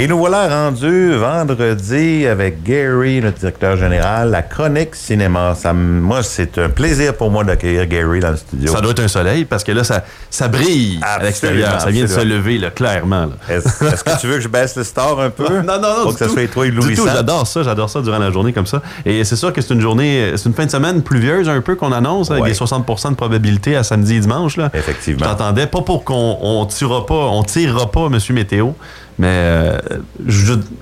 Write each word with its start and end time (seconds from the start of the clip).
Et 0.00 0.06
nous 0.06 0.16
voilà 0.16 0.48
rendus 0.48 1.12
vendredi 1.12 2.26
avec 2.26 2.62
Gary, 2.62 3.20
notre 3.20 3.38
directeur 3.38 3.76
général, 3.76 4.30
la 4.30 4.40
chronique 4.40 4.94
cinéma. 4.94 5.54
Ça, 5.54 5.74
moi, 5.74 6.22
c'est 6.22 6.56
un 6.56 6.70
plaisir 6.70 7.14
pour 7.14 7.30
moi 7.30 7.44
d'accueillir 7.44 7.86
Gary 7.86 8.20
dans 8.20 8.30
le 8.30 8.38
studio. 8.38 8.72
Ça 8.72 8.80
doit 8.80 8.92
être 8.92 9.02
un 9.02 9.08
soleil 9.08 9.44
parce 9.44 9.62
que 9.62 9.72
là, 9.72 9.84
ça, 9.84 10.02
ça 10.30 10.48
brille 10.48 11.00
à 11.02 11.22
l'extérieur. 11.22 11.78
Ça 11.82 11.90
vient 11.90 12.04
de 12.04 12.08
se 12.08 12.20
lever, 12.20 12.56
là, 12.56 12.70
clairement. 12.70 13.28
Est-ce 13.46 14.02
que 14.02 14.18
tu 14.18 14.26
veux 14.26 14.36
que 14.36 14.40
je 14.40 14.48
baisse 14.48 14.74
le 14.74 14.84
star 14.84 15.20
un 15.20 15.28
peu? 15.28 15.44
non, 15.62 15.78
non, 15.78 15.80
non. 15.82 16.02
Pour 16.04 16.12
que 16.14 16.18
ça 16.18 16.30
soit 16.30 16.46
Du 16.46 16.94
tout, 16.94 17.06
j'adore 17.06 17.46
ça. 17.46 17.62
J'adore 17.62 17.90
ça 17.90 18.00
durant 18.00 18.18
la 18.18 18.30
journée 18.30 18.54
comme 18.54 18.64
ça. 18.64 18.80
Et 19.04 19.22
c'est 19.24 19.36
sûr 19.36 19.52
que 19.52 19.60
c'est 19.60 19.74
une 19.74 19.82
journée, 19.82 20.32
c'est 20.36 20.48
une 20.48 20.54
fin 20.54 20.64
de 20.64 20.70
semaine 20.70 21.02
pluvieuse 21.02 21.46
un 21.46 21.60
peu 21.60 21.74
qu'on 21.74 21.92
annonce, 21.92 22.30
avec 22.30 22.44
des 22.44 22.54
60 22.54 22.86
de 23.10 23.16
probabilité 23.16 23.76
à 23.76 23.82
samedi 23.82 24.14
et 24.14 24.20
dimanche. 24.20 24.56
Là. 24.56 24.70
Effectivement. 24.72 25.26
J'entendais 25.26 25.66
pas 25.66 25.82
pour 25.82 26.04
qu'on 26.04 26.38
on 26.40 26.64
tirera 26.64 27.04
pas, 27.04 27.26
on 27.26 27.42
tirera 27.42 27.90
pas, 27.90 28.08
Monsieur 28.08 28.32
Météo, 28.32 28.70
mais 29.18 29.28
euh, 29.28 29.78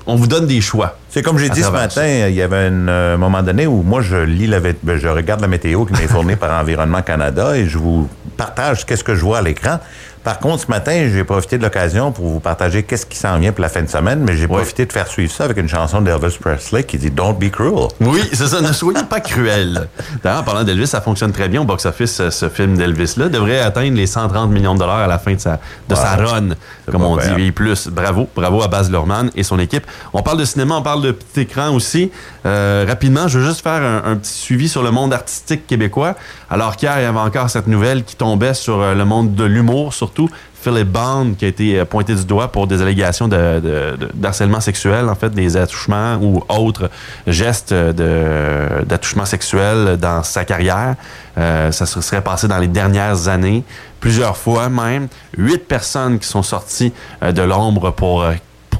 on 0.06 0.16
vous 0.16 0.26
donne 0.26 0.46
des 0.46 0.60
choix. 0.60 0.96
C'est 1.10 1.22
comme 1.22 1.38
j'ai 1.38 1.48
dit 1.48 1.62
ce 1.62 1.70
matin, 1.70 2.06
il 2.28 2.34
y 2.34 2.42
avait 2.42 2.66
un 2.66 2.88
euh, 2.88 3.16
moment 3.16 3.42
donné 3.42 3.66
où 3.66 3.82
moi 3.82 4.02
je 4.02 4.16
lis 4.16 4.46
la, 4.46 4.60
ben, 4.60 4.96
je 4.96 5.08
regarde 5.08 5.40
la 5.40 5.48
météo 5.48 5.84
qui 5.84 5.94
m'est 5.94 6.08
fournie 6.08 6.36
par 6.36 6.60
Environnement 6.60 7.02
Canada 7.02 7.56
et 7.56 7.66
je 7.66 7.78
vous 7.78 8.08
partage 8.36 8.86
qu'est-ce 8.86 9.04
que 9.04 9.14
je 9.14 9.22
vois 9.22 9.38
à 9.38 9.42
l'écran. 9.42 9.78
Par 10.24 10.40
contre, 10.40 10.64
ce 10.64 10.68
matin, 10.68 11.08
j'ai 11.10 11.24
profité 11.24 11.56
de 11.56 11.62
l'occasion 11.62 12.12
pour 12.12 12.26
vous 12.26 12.40
partager 12.40 12.82
qu'est-ce 12.82 13.06
qui 13.06 13.16
s'en 13.16 13.38
vient 13.38 13.52
pour 13.52 13.62
la 13.62 13.70
fin 13.70 13.82
de 13.82 13.88
semaine, 13.88 14.20
mais 14.20 14.36
j'ai 14.36 14.46
profité 14.46 14.84
de 14.84 14.92
faire 14.92 15.06
suivre 15.06 15.32
ça 15.32 15.44
avec 15.44 15.56
une 15.56 15.68
chanson 15.68 16.02
d'Elvis 16.02 16.36
Presley 16.38 16.84
qui 16.84 16.98
dit 16.98 17.10
Don't 17.10 17.38
be 17.38 17.50
cruel. 17.50 17.88
Oui, 18.00 18.20
c'est 18.32 18.48
ça, 18.48 18.60
ne 18.60 18.72
soyez 18.72 19.04
pas 19.08 19.20
cruel. 19.20 19.88
D'ailleurs, 20.22 20.40
en 20.40 20.44
parlant 20.44 20.64
d'Elvis, 20.64 20.88
ça 20.88 21.00
fonctionne 21.00 21.32
très 21.32 21.48
bien 21.48 21.62
au 21.62 21.64
box-office, 21.64 22.28
ce 22.28 22.48
film 22.48 22.76
d'Elvis-là. 22.76 23.28
devrait 23.28 23.60
atteindre 23.60 23.96
les 23.96 24.06
130 24.06 24.50
millions 24.50 24.74
de 24.74 24.80
dollars 24.80 24.98
à 24.98 25.06
la 25.06 25.18
fin 25.18 25.32
de 25.32 25.40
sa, 25.40 25.60
de 25.88 25.94
sa 25.94 26.16
run, 26.16 26.50
comme 26.90 27.04
on 27.04 27.16
dit. 27.16 27.28
Et 27.38 27.52
plus, 27.52 27.88
bravo, 27.88 28.28
bravo 28.34 28.62
à 28.62 28.68
Baz 28.68 28.90
Luhrmann 28.90 29.30
et 29.34 29.42
son 29.42 29.58
équipe. 29.58 29.86
On 30.12 30.22
parle 30.22 30.38
de 30.38 30.44
cinéma, 30.44 30.76
on 30.76 30.82
parle 30.82 31.02
de 31.02 31.12
petit 31.12 31.40
écran 31.40 31.70
aussi. 31.74 32.10
Euh, 32.46 32.84
rapidement, 32.86 33.28
je 33.28 33.38
veux 33.38 33.46
juste 33.46 33.62
faire 33.62 33.82
un, 33.82 34.16
petit 34.16 34.32
suivi 34.32 34.68
sur 34.68 34.82
le 34.82 34.90
monde 34.90 35.12
artistique 35.12 35.66
québécois. 35.66 36.14
Alors 36.50 36.76
qu'hier, 36.76 36.98
il 36.98 37.02
y 37.02 37.06
avait 37.06 37.18
encore 37.18 37.50
cette 37.50 37.66
nouvelle 37.66 38.04
qui 38.04 38.16
tombait 38.16 38.54
sur 38.54 38.80
euh, 38.80 38.94
le 38.94 39.04
monde 39.04 39.34
de 39.34 39.44
l'humour, 39.44 39.94
surtout. 39.94 40.28
Philip 40.60 40.88
Bond, 40.88 41.34
qui 41.38 41.44
a 41.44 41.48
été 41.48 41.78
euh, 41.78 41.84
pointé 41.84 42.14
du 42.14 42.24
doigt 42.24 42.50
pour 42.50 42.66
des 42.66 42.82
allégations 42.82 43.28
de, 43.28 43.96
d'harcèlement 44.14 44.60
sexuel, 44.60 45.08
en 45.08 45.14
fait, 45.14 45.30
des 45.30 45.56
attouchements 45.56 46.16
ou 46.20 46.42
autres 46.48 46.90
gestes 47.26 47.72
d'attouchement 47.72 49.24
sexuel 49.24 49.96
dans 50.00 50.22
sa 50.22 50.44
carrière. 50.44 50.96
ça 51.36 51.86
se 51.86 52.00
serait 52.00 52.22
passé 52.22 52.48
dans 52.48 52.58
les 52.58 52.66
dernières 52.66 53.28
années, 53.28 53.62
plusieurs 54.00 54.36
fois 54.36 54.68
même. 54.68 55.08
Huit 55.36 55.66
personnes 55.66 56.18
qui 56.18 56.28
sont 56.28 56.42
sorties 56.42 56.92
de 57.22 57.42
l'ombre 57.42 57.90
pour 57.90 58.24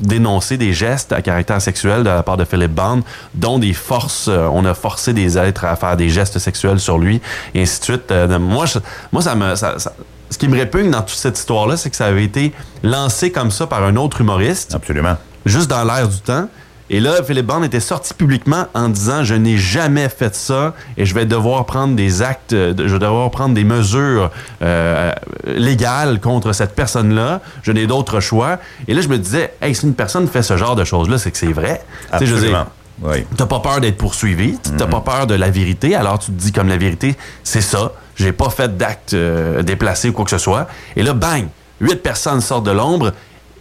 dénoncer 0.01 0.57
des 0.57 0.73
gestes 0.73 1.13
à 1.13 1.23
caractère 1.23 1.61
sexuel 1.61 2.03
de 2.03 2.09
la 2.09 2.23
part 2.23 2.37
de 2.37 2.45
Philip 2.45 2.71
Bond, 2.71 3.03
dont 3.35 3.59
des 3.59 3.73
forces, 3.73 4.29
euh, 4.29 4.49
on 4.53 4.65
a 4.65 4.75
forcé 4.75 5.13
des 5.13 5.39
êtres 5.39 5.65
à 5.65 5.77
faire 5.77 5.97
des 5.97 6.09
gestes 6.09 6.39
sexuels 6.39 6.81
sur 6.81 6.99
lui, 6.99 7.21
et 7.55 7.63
ainsi 7.63 7.81
de 7.81 7.85
suite. 7.85 8.11
Euh, 8.11 8.39
moi, 8.39 8.67
moi, 9.13 9.23
ça 9.23 9.35
me... 9.35 9.55
ce 9.55 10.39
qui 10.39 10.49
me 10.49 10.57
répugne 10.57 10.91
dans 10.91 11.03
toute 11.03 11.19
cette 11.19 11.39
histoire-là, 11.39 11.77
c'est 11.77 11.91
que 11.91 11.97
ça 11.97 12.07
avait 12.07 12.25
été 12.25 12.53
lancé 12.83 13.33
comme 13.33 13.51
ça 13.51 13.67
par 13.67 13.83
un 13.83 13.97
autre 13.97 14.21
humoriste. 14.21 14.75
Absolument. 14.75 15.17
Juste 15.47 15.69
dans 15.69 15.85
l'air 15.85 16.09
du 16.09 16.19
temps. 16.21 16.49
Et 16.91 17.01
là, 17.01 17.23
Philippe 17.23 17.47
Bond 17.47 17.63
était 17.63 17.81
sorti 17.81 18.15
publiquement 18.15 18.67
en 18.75 18.89
disant 18.89 19.23
je 19.23 19.35
n'ai 19.35 19.59
jamais 19.59 20.09
fait 20.09 20.35
ça 20.35 20.75
et 20.97 21.05
je 21.05 21.15
vais 21.15 21.27
devoir 21.27 21.67
prendre 21.67 21.95
des 21.95 22.23
actes, 22.23 22.53
je 22.53 22.83
vais 22.93 22.99
devoir 22.99 23.31
prendre 23.31 23.55
des 23.55 23.65
mesures 23.65 24.31
euh, 24.63 25.13
légales 25.47 26.21
contre 26.21 26.53
cette 26.53 26.75
personne-là. 26.75 27.41
Je 27.63 27.73
n'ai 27.73 27.87
d'autre 27.87 28.21
choix. 28.21 28.59
Et 28.87 28.95
là, 28.95 29.03
je 29.03 29.09
me 29.09 29.19
disais, 29.19 29.53
hey, 29.61 29.75
si 29.75 29.87
une 29.87 29.95
personne 29.95 30.29
fait 30.29 30.43
ce 30.43 30.57
genre 30.57 30.77
de 30.77 30.85
choses-là, 30.85 31.19
c'est 31.19 31.31
que 31.31 31.39
c'est 31.39 31.53
vrai. 31.53 31.83
Absolument. 32.11 32.67
Tu 33.15 33.25
T'as 33.37 33.47
pas 33.47 33.61
peur 33.61 33.81
d'être 33.81 33.97
poursuivi, 33.97 34.59
t'as 34.59 34.87
mm-hmm. 34.87 34.91
pas 34.91 35.01
peur 35.01 35.27
de 35.29 35.35
la 35.35 35.51
vérité, 35.51 35.95
alors 35.95 36.19
tu 36.19 36.33
te 36.33 36.41
dis 36.41 36.51
comme 36.51 36.69
la 36.69 36.77
vérité, 36.77 37.17
c'est 37.45 37.61
ça. 37.61 37.93
J'ai 38.17 38.33
pas 38.33 38.51
fait 38.51 38.77
d'acte 38.77 39.15
euh, 39.15 39.63
déplacé 39.63 40.09
ou 40.09 40.13
quoi 40.13 40.25
que 40.25 40.33
ce 40.33 40.39
soit. 40.39 40.67
Et 40.97 41.05
là, 41.05 41.13
bang, 41.13 41.47
huit 41.81 42.03
personnes 42.03 42.41
sortent 42.41 42.67
de 42.67 42.73
l'ombre. 42.73 43.13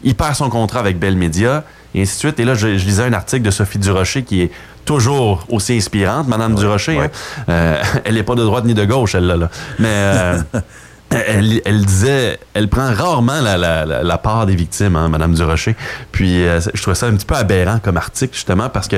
Il 0.04 0.16
perd 0.16 0.36
son 0.36 0.50
contrat 0.50 0.80
avec 0.80 1.00
Bell 1.00 1.16
Media 1.16 1.64
et 1.96 2.02
ainsi 2.02 2.16
de 2.16 2.20
suite. 2.20 2.40
Et 2.40 2.46
là, 2.46 2.54
je, 2.54 2.68
lisais 2.68 3.04
un 3.04 3.14
article 3.14 3.44
de 3.44 3.52
Sophie 3.52 3.80
Durocher 3.80 4.24
qui 4.24 4.42
est 4.42 4.52
toujours 4.86 5.46
aussi 5.50 5.74
inspirante, 5.74 6.28
Madame 6.28 6.56
Durocher. 6.56 7.00
Hein. 7.00 7.10
Euh, 7.50 7.82
elle 8.06 8.16
n'est 8.16 8.24
pas 8.24 8.36
de 8.36 8.44
droite 8.44 8.66
ni 8.66 8.74
de 8.74 8.86
gauche, 8.86 9.16
elle-là. 9.16 9.50
Mais 9.80 9.88
euh, 9.90 10.42
elle, 11.10 11.86
disait, 11.86 12.40
elle 12.54 12.70
prend 12.70 12.94
rarement 12.94 13.42
la, 13.42 14.18
part 14.18 14.46
des 14.46 14.56
victimes, 14.56 14.96
hein, 14.96 15.08
Madame 15.08 15.34
Durocher. 15.34 15.76
Puis 16.12 16.46
euh, 16.46 16.60
je 16.74 16.82
trouvais 16.82 16.96
ça 16.96 17.08
un 17.08 17.16
petit 17.16 17.26
peu 17.26 17.36
aberrant 17.36 17.80
comme 17.80 17.98
article, 17.98 18.34
justement, 18.34 18.70
parce 18.70 18.88
que 18.88 18.98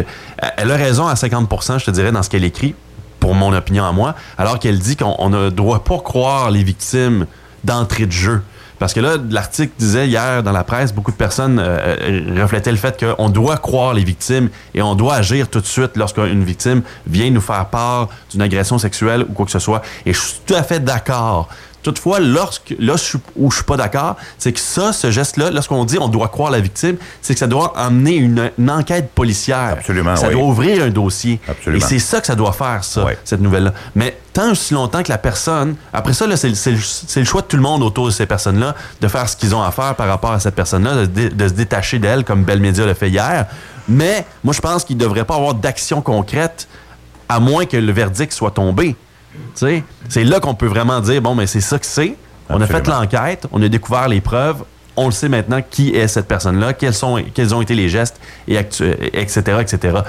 elle 0.57 0.71
a 0.71 0.75
raison 0.75 1.07
à 1.07 1.13
50% 1.13 1.79
je 1.79 1.85
te 1.85 1.91
dirais, 1.91 2.11
dans 2.11 2.23
ce 2.23 2.29
qu'elle 2.29 2.43
écrit, 2.43 2.75
pour 3.19 3.35
mon 3.35 3.53
opinion 3.53 3.85
à 3.85 3.91
moi, 3.91 4.15
alors 4.37 4.59
qu'elle 4.59 4.79
dit 4.79 4.95
qu'on 4.95 5.29
ne 5.29 5.49
doit 5.49 5.83
pas 5.83 5.99
croire 5.99 6.51
les 6.51 6.63
victimes 6.63 7.25
d'entrée 7.63 8.05
de 8.05 8.11
jeu. 8.11 8.41
Parce 8.79 8.93
que 8.93 9.01
là, 9.01 9.17
l'article 9.29 9.73
disait 9.77 10.07
hier 10.07 10.41
dans 10.41 10.53
la 10.53 10.63
presse, 10.63 10.93
beaucoup 10.93 11.11
de 11.11 11.17
personnes 11.17 11.59
euh, 11.59 11.97
euh, 12.01 12.41
reflétaient 12.41 12.71
le 12.71 12.77
fait 12.77 12.97
qu'on 12.97 13.29
doit 13.29 13.57
croire 13.57 13.93
les 13.93 14.03
victimes 14.03 14.49
et 14.73 14.81
on 14.81 14.95
doit 14.95 15.15
agir 15.15 15.49
tout 15.49 15.59
de 15.59 15.65
suite 15.65 15.97
lorsqu'une 15.97 16.43
victime 16.43 16.81
vient 17.05 17.29
nous 17.29 17.41
faire 17.41 17.65
part 17.65 18.07
d'une 18.31 18.41
agression 18.41 18.77
sexuelle 18.77 19.23
ou 19.23 19.33
quoi 19.33 19.45
que 19.45 19.51
ce 19.51 19.59
soit. 19.59 19.81
Et 20.05 20.13
je 20.13 20.19
suis 20.19 20.39
tout 20.45 20.55
à 20.55 20.63
fait 20.63 20.79
d'accord. 20.79 21.49
Toutefois, 21.81 22.19
lorsque, 22.19 22.75
là 22.77 22.95
où 23.35 23.49
je 23.49 23.55
suis 23.55 23.63
pas 23.63 23.77
d'accord, 23.77 24.17
c'est 24.37 24.51
que 24.51 24.59
ça, 24.59 24.91
ce 24.91 25.11
geste-là, 25.11 25.49
lorsqu'on 25.49 25.85
dit 25.85 25.97
on 25.99 26.09
doit 26.09 26.27
croire 26.27 26.51
la 26.51 26.59
victime, 26.59 26.97
c'est 27.21 27.33
que 27.33 27.39
ça 27.39 27.47
doit 27.47 27.73
amener 27.77 28.15
une, 28.15 28.51
enquête 28.69 29.11
policière. 29.11 29.75
Absolument. 29.77 30.15
Ça 30.15 30.29
doit 30.29 30.43
ouvrir 30.43 30.83
un 30.83 30.89
dossier. 30.89 31.39
Absolument. 31.47 31.85
Et 31.85 31.87
c'est 31.87 31.99
ça 31.99 32.19
que 32.19 32.27
ça 32.27 32.35
doit 32.35 32.51
faire, 32.51 32.83
ça, 32.83 33.05
cette 33.23 33.41
nouvelle-là. 33.41 33.73
Mais 33.95 34.17
tant 34.33 34.51
aussi 34.51 34.73
longtemps 34.73 35.03
que 35.03 35.09
la 35.09 35.17
personne, 35.17 35.75
après 35.93 36.13
ça, 36.13 36.25
c'est 36.35 36.71
le, 36.71 37.25
choix 37.25 37.41
de 37.41 37.47
tout 37.47 37.55
le 37.55 37.61
monde 37.61 37.81
autour 37.81 38.07
de 38.07 38.11
ces 38.11 38.25
personnes-là 38.25 38.75
de 38.99 39.07
faire 39.07 39.27
ce 39.29 39.35
qu'ils 39.35 39.55
ont 39.55 39.63
à 39.63 39.71
faire 39.71 39.95
par 39.95 40.07
rapport 40.07 40.31
à 40.31 40.39
cette 40.39 40.55
personne-là, 40.55 41.05
de, 41.07 41.47
se 41.47 41.53
détacher 41.53 41.99
d'elle, 41.99 42.23
comme 42.23 42.43
Bell 42.43 42.59
Media 42.59 42.85
l'a 42.85 42.95
fait 42.95 43.09
hier. 43.09 43.45
Mais 43.87 44.25
moi, 44.43 44.53
je 44.53 44.61
pense 44.61 44.83
qu'il 44.83 44.97
ne 44.97 45.01
devrait 45.01 45.25
pas 45.25 45.35
avoir 45.35 45.53
d'action 45.55 46.01
concrète 46.01 46.67
à 47.27 47.39
moins 47.39 47.65
que 47.65 47.77
le 47.77 47.91
verdict 47.91 48.33
soit 48.33 48.51
tombé. 48.51 48.95
C'est 49.55 50.23
là 50.23 50.39
qu'on 50.39 50.55
peut 50.55 50.67
vraiment 50.67 50.99
dire, 50.99 51.21
bon, 51.21 51.35
mais 51.35 51.47
c'est 51.47 51.61
ça 51.61 51.79
que 51.79 51.85
c'est. 51.85 52.15
On 52.49 52.61
a 52.61 52.67
fait 52.67 52.87
l'enquête, 52.87 53.45
on 53.51 53.61
a 53.61 53.67
découvert 53.67 54.07
les 54.07 54.21
preuves, 54.21 54.63
on 54.99 55.05
le 55.05 55.11
sait 55.11 55.29
maintenant 55.29 55.61
qui 55.67 55.95
est 55.95 56.07
cette 56.07 56.27
personne-là, 56.27 56.73
quels, 56.73 56.93
sont, 56.93 57.23
quels 57.33 57.55
ont 57.55 57.61
été 57.61 57.73
les 57.73 57.87
gestes, 57.87 58.19
et 58.47 58.57
etc., 58.57 59.41
etc. 59.61 59.77
Euh, 59.83 60.01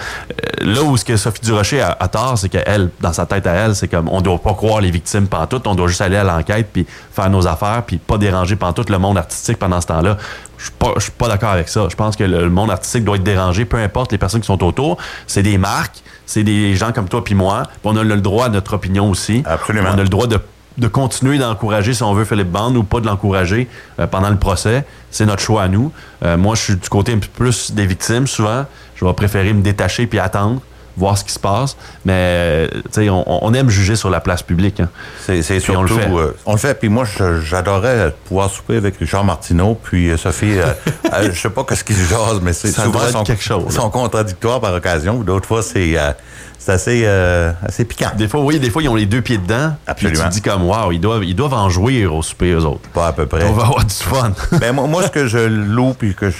là 0.60 0.82
où 0.82 0.96
ce 0.96 1.04
que 1.04 1.16
Sophie 1.16 1.42
Durocher 1.42 1.80
a, 1.80 1.96
a 1.98 2.08
tort, 2.08 2.36
c'est 2.36 2.48
qu'elle, 2.48 2.90
dans 3.00 3.12
sa 3.12 3.24
tête 3.26 3.46
à 3.46 3.52
elle, 3.52 3.76
c'est 3.76 3.88
comme 3.88 4.08
on 4.08 4.18
ne 4.18 4.22
doit 4.22 4.38
pas 4.38 4.54
croire 4.54 4.80
les 4.80 4.90
victimes 4.90 5.28
pantoute, 5.28 5.66
on 5.66 5.74
doit 5.74 5.86
juste 5.86 6.00
aller 6.00 6.16
à 6.16 6.24
l'enquête 6.24 6.68
puis 6.72 6.86
faire 7.12 7.30
nos 7.30 7.46
affaires 7.46 7.84
puis 7.86 7.98
pas 7.98 8.18
déranger 8.18 8.56
pantoute 8.56 8.90
le 8.90 8.98
monde 8.98 9.16
artistique 9.16 9.58
pendant 9.58 9.80
ce 9.80 9.86
temps-là. 9.86 10.16
Je 10.58 10.64
suis 10.64 10.72
pas, 10.72 10.92
suis 10.98 11.12
pas 11.12 11.28
d'accord 11.28 11.50
avec 11.50 11.68
ça. 11.68 11.86
Je 11.88 11.96
pense 11.96 12.16
que 12.16 12.24
le, 12.24 12.50
monde 12.50 12.70
artistique 12.70 13.04
doit 13.04 13.16
être 13.16 13.22
dérangé, 13.22 13.64
peu 13.64 13.78
importe 13.78 14.12
les 14.12 14.18
personnes 14.18 14.40
qui 14.40 14.46
sont 14.48 14.62
autour. 14.64 14.98
C'est 15.26 15.42
des 15.42 15.56
marques, 15.56 16.02
c'est 16.26 16.42
des 16.42 16.74
gens 16.74 16.92
comme 16.92 17.08
toi 17.08 17.24
puis 17.24 17.34
moi. 17.34 17.62
on 17.84 17.96
a 17.96 18.02
le 18.02 18.20
droit 18.20 18.46
à 18.46 18.48
notre 18.48 18.74
opinion 18.74 19.08
aussi. 19.08 19.42
Absolument. 19.46 19.90
On 19.94 19.98
a 19.98 20.02
le 20.02 20.08
droit 20.08 20.26
de 20.26 20.38
de 20.80 20.88
continuer 20.88 21.38
d'encourager, 21.38 21.92
si 21.92 22.02
on 22.02 22.14
veut, 22.14 22.24
Philippe 22.24 22.50
Band 22.50 22.74
ou 22.74 22.82
pas 22.82 23.00
de 23.00 23.06
l'encourager 23.06 23.68
euh, 23.98 24.06
pendant 24.06 24.30
le 24.30 24.38
procès. 24.38 24.84
C'est 25.10 25.26
notre 25.26 25.42
choix 25.42 25.62
à 25.62 25.68
nous. 25.68 25.92
Euh, 26.24 26.36
moi, 26.36 26.54
je 26.54 26.62
suis 26.62 26.76
du 26.76 26.88
côté 26.88 27.12
un 27.12 27.18
peu 27.18 27.28
plus 27.28 27.72
des 27.72 27.86
victimes, 27.86 28.26
souvent. 28.26 28.64
Je 28.96 29.04
vais 29.04 29.12
préférer 29.12 29.52
me 29.52 29.62
détacher 29.62 30.06
puis 30.06 30.18
attendre 30.18 30.60
voir 31.00 31.18
ce 31.18 31.24
qui 31.24 31.32
se 31.32 31.38
passe. 31.38 31.76
Mais 32.04 32.68
on, 32.96 33.24
on, 33.26 33.54
aime 33.54 33.70
juger 33.70 33.96
sur 33.96 34.10
la 34.10 34.20
place 34.20 34.42
publique. 34.42 34.80
Hein. 34.80 34.88
C'est 35.18 35.42
surtout... 35.42 35.78
On 35.78 35.82
le 35.82 35.88
fait. 35.88 36.10
Euh, 36.10 36.36
on 36.46 36.52
le 36.52 36.58
fait. 36.58 36.74
Puis 36.74 36.88
moi, 36.88 37.04
j'adorais 37.42 38.14
pouvoir 38.26 38.50
souper 38.50 38.76
avec 38.76 38.96
Richard 38.98 39.24
Martineau. 39.24 39.78
Puis 39.82 40.10
euh, 40.10 40.16
Sophie, 40.16 40.58
euh, 40.58 40.72
je 41.32 41.40
sais 41.40 41.50
pas 41.50 41.64
ce 41.74 41.82
qu'ils 41.82 41.96
jasent, 41.96 42.40
mais 42.42 42.52
c'est 42.52 42.70
souvent 42.70 43.00
son, 43.10 43.24
quelque 43.24 43.42
chose. 43.42 43.72
sont 43.72 43.90
contradictoires 43.90 44.60
par 44.60 44.74
occasion. 44.74 45.16
D'autres 45.20 45.48
fois, 45.48 45.62
c'est 45.62 45.96
assez, 46.68 47.06
assez 47.06 47.84
piquant. 47.84 48.10
Des 48.16 48.28
fois, 48.28 48.40
oui, 48.40 48.60
des 48.60 48.70
fois, 48.70 48.82
ils 48.82 48.88
ont 48.88 48.94
les 48.94 49.06
deux 49.06 49.22
pieds 49.22 49.38
dedans. 49.38 49.74
Absolument. 49.86 50.24
tu 50.24 50.28
te 50.28 50.34
dis 50.34 50.42
comme, 50.42 50.62
wow, 50.64 50.92
ils 50.92 51.00
doivent, 51.00 51.24
ils 51.24 51.34
doivent 51.34 51.54
en 51.54 51.70
jouer 51.70 52.06
au 52.06 52.22
souper, 52.22 52.52
eux 52.52 52.64
autres. 52.64 52.88
Pas 52.92 53.08
à 53.08 53.12
peu 53.12 53.26
près. 53.26 53.44
On 53.44 53.52
va 53.52 53.64
avoir 53.64 53.84
du 53.84 53.94
fun. 53.94 54.32
ben, 54.60 54.72
moi, 54.72 54.86
moi, 54.86 55.02
ce 55.02 55.10
que 55.10 55.26
je 55.26 55.38
loue, 55.38 55.94
puis 55.94 56.14
que 56.14 56.30
je 56.30 56.36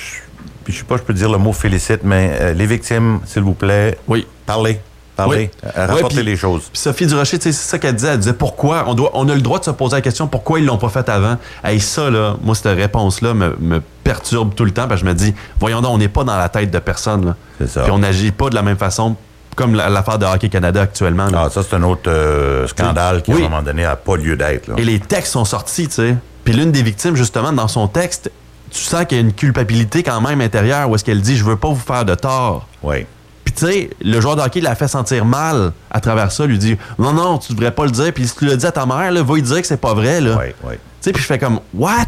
puis 0.64 0.72
je 0.72 0.78
sais 0.78 0.84
pas, 0.84 0.96
je 0.96 1.02
peux 1.02 1.14
dire 1.14 1.30
le 1.30 1.38
mot 1.38 1.52
félicite, 1.52 2.00
mais 2.04 2.36
euh, 2.40 2.52
les 2.52 2.66
victimes, 2.66 3.20
s'il 3.24 3.42
vous 3.42 3.54
plaît, 3.54 3.98
oui. 4.08 4.26
parlez. 4.46 4.80
Parlez, 5.16 5.50
euh, 5.64 5.86
rapportez 5.86 6.22
les 6.22 6.36
choses. 6.36 6.70
Sophie 6.72 7.06
Durocher, 7.06 7.38
c'est 7.40 7.52
ça 7.52 7.78
qu'elle 7.78 7.94
disait. 7.94 8.08
Elle 8.08 8.18
disait 8.18 8.32
pourquoi? 8.32 8.84
On, 8.86 8.94
doit, 8.94 9.10
on 9.14 9.28
a 9.28 9.34
le 9.34 9.42
droit 9.42 9.58
de 9.58 9.64
se 9.64 9.70
poser 9.70 9.96
la 9.96 10.00
question 10.00 10.26
pourquoi 10.26 10.60
ils 10.60 10.64
l'ont 10.64 10.78
pas 10.78 10.88
fait 10.88 11.08
avant? 11.08 11.36
Et 11.68 11.78
ça, 11.78 12.08
là, 12.10 12.36
moi, 12.42 12.54
cette 12.54 12.74
réponse-là 12.74 13.34
me, 13.34 13.82
perturbe 14.02 14.54
tout 14.54 14.64
le 14.64 14.70
temps. 14.70 14.88
Parce 14.88 15.02
que 15.02 15.06
je 15.06 15.10
me 15.10 15.14
dis, 15.14 15.34
voyons 15.58 15.82
donc, 15.82 15.92
on 15.92 15.98
n'est 15.98 16.08
pas 16.08 16.24
dans 16.24 16.38
la 16.38 16.48
tête 16.48 16.70
de 16.70 16.78
personne. 16.78 17.34
C'est 17.58 17.68
ça. 17.68 17.82
Puis 17.82 17.90
on 17.90 17.98
n'agit 17.98 18.32
pas 18.32 18.48
de 18.48 18.54
la 18.54 18.62
même 18.62 18.78
façon 18.78 19.16
comme 19.56 19.74
l'affaire 19.74 20.18
de 20.18 20.24
Hockey 20.24 20.48
Canada 20.48 20.82
actuellement. 20.82 21.28
Ah, 21.34 21.48
ça, 21.50 21.62
c'est 21.62 21.76
un 21.76 21.82
autre 21.82 22.08
euh, 22.08 22.66
scandale 22.66 23.22
qui, 23.22 23.32
à 23.32 23.36
un 23.36 23.40
moment 23.40 23.62
donné, 23.62 23.82
n'a 23.82 23.96
pas 23.96 24.16
lieu 24.16 24.36
d'être. 24.36 24.70
Et 24.78 24.84
les 24.84 25.00
textes 25.00 25.32
sont 25.32 25.44
sortis, 25.44 25.88
tu 25.88 25.94
sais. 25.94 26.16
Puis 26.44 26.54
l'une 26.54 26.72
des 26.72 26.82
victimes, 26.82 27.16
justement, 27.16 27.52
dans 27.52 27.68
son 27.68 27.86
texte, 27.86 28.30
tu 28.70 28.80
sens 28.80 29.04
qu'il 29.04 29.18
y 29.18 29.20
a 29.20 29.24
une 29.24 29.32
culpabilité 29.32 30.02
quand 30.02 30.20
même 30.20 30.40
intérieure 30.40 30.88
où 30.88 30.94
est-ce 30.94 31.04
qu'elle 31.04 31.20
dit 31.20 31.36
je 31.36 31.44
veux 31.44 31.56
pas 31.56 31.68
vous 31.68 31.76
faire 31.76 32.04
de 32.04 32.14
tort. 32.14 32.66
Oui. 32.82 33.06
Puis 33.44 33.54
tu 33.54 33.66
sais, 33.66 33.90
le 34.00 34.20
joueur 34.20 34.36
de 34.36 34.42
hockey 34.42 34.60
l'a 34.60 34.74
fait 34.74 34.88
sentir 34.88 35.24
mal 35.24 35.72
à 35.90 36.00
travers 36.00 36.30
ça, 36.30 36.46
lui 36.46 36.58
dit 36.58 36.76
non 36.98 37.12
non, 37.12 37.38
tu 37.38 37.52
devrais 37.52 37.72
pas 37.72 37.84
le 37.84 37.90
dire 37.90 38.12
puis 38.12 38.26
si 38.28 38.36
tu 38.36 38.44
le 38.46 38.56
dis 38.56 38.66
à 38.66 38.72
ta 38.72 38.86
mère 38.86 39.10
là, 39.10 39.22
va 39.22 39.34
lui 39.34 39.42
dire 39.42 39.60
que 39.60 39.66
c'est 39.66 39.80
pas 39.80 39.94
vrai 39.94 40.20
là. 40.20 40.36
Oui, 40.38 40.54
oui. 40.64 40.74
Tu 40.74 40.78
sais, 41.00 41.12
puis 41.12 41.22
je 41.22 41.26
fais 41.26 41.38
comme 41.38 41.60
what? 41.74 42.06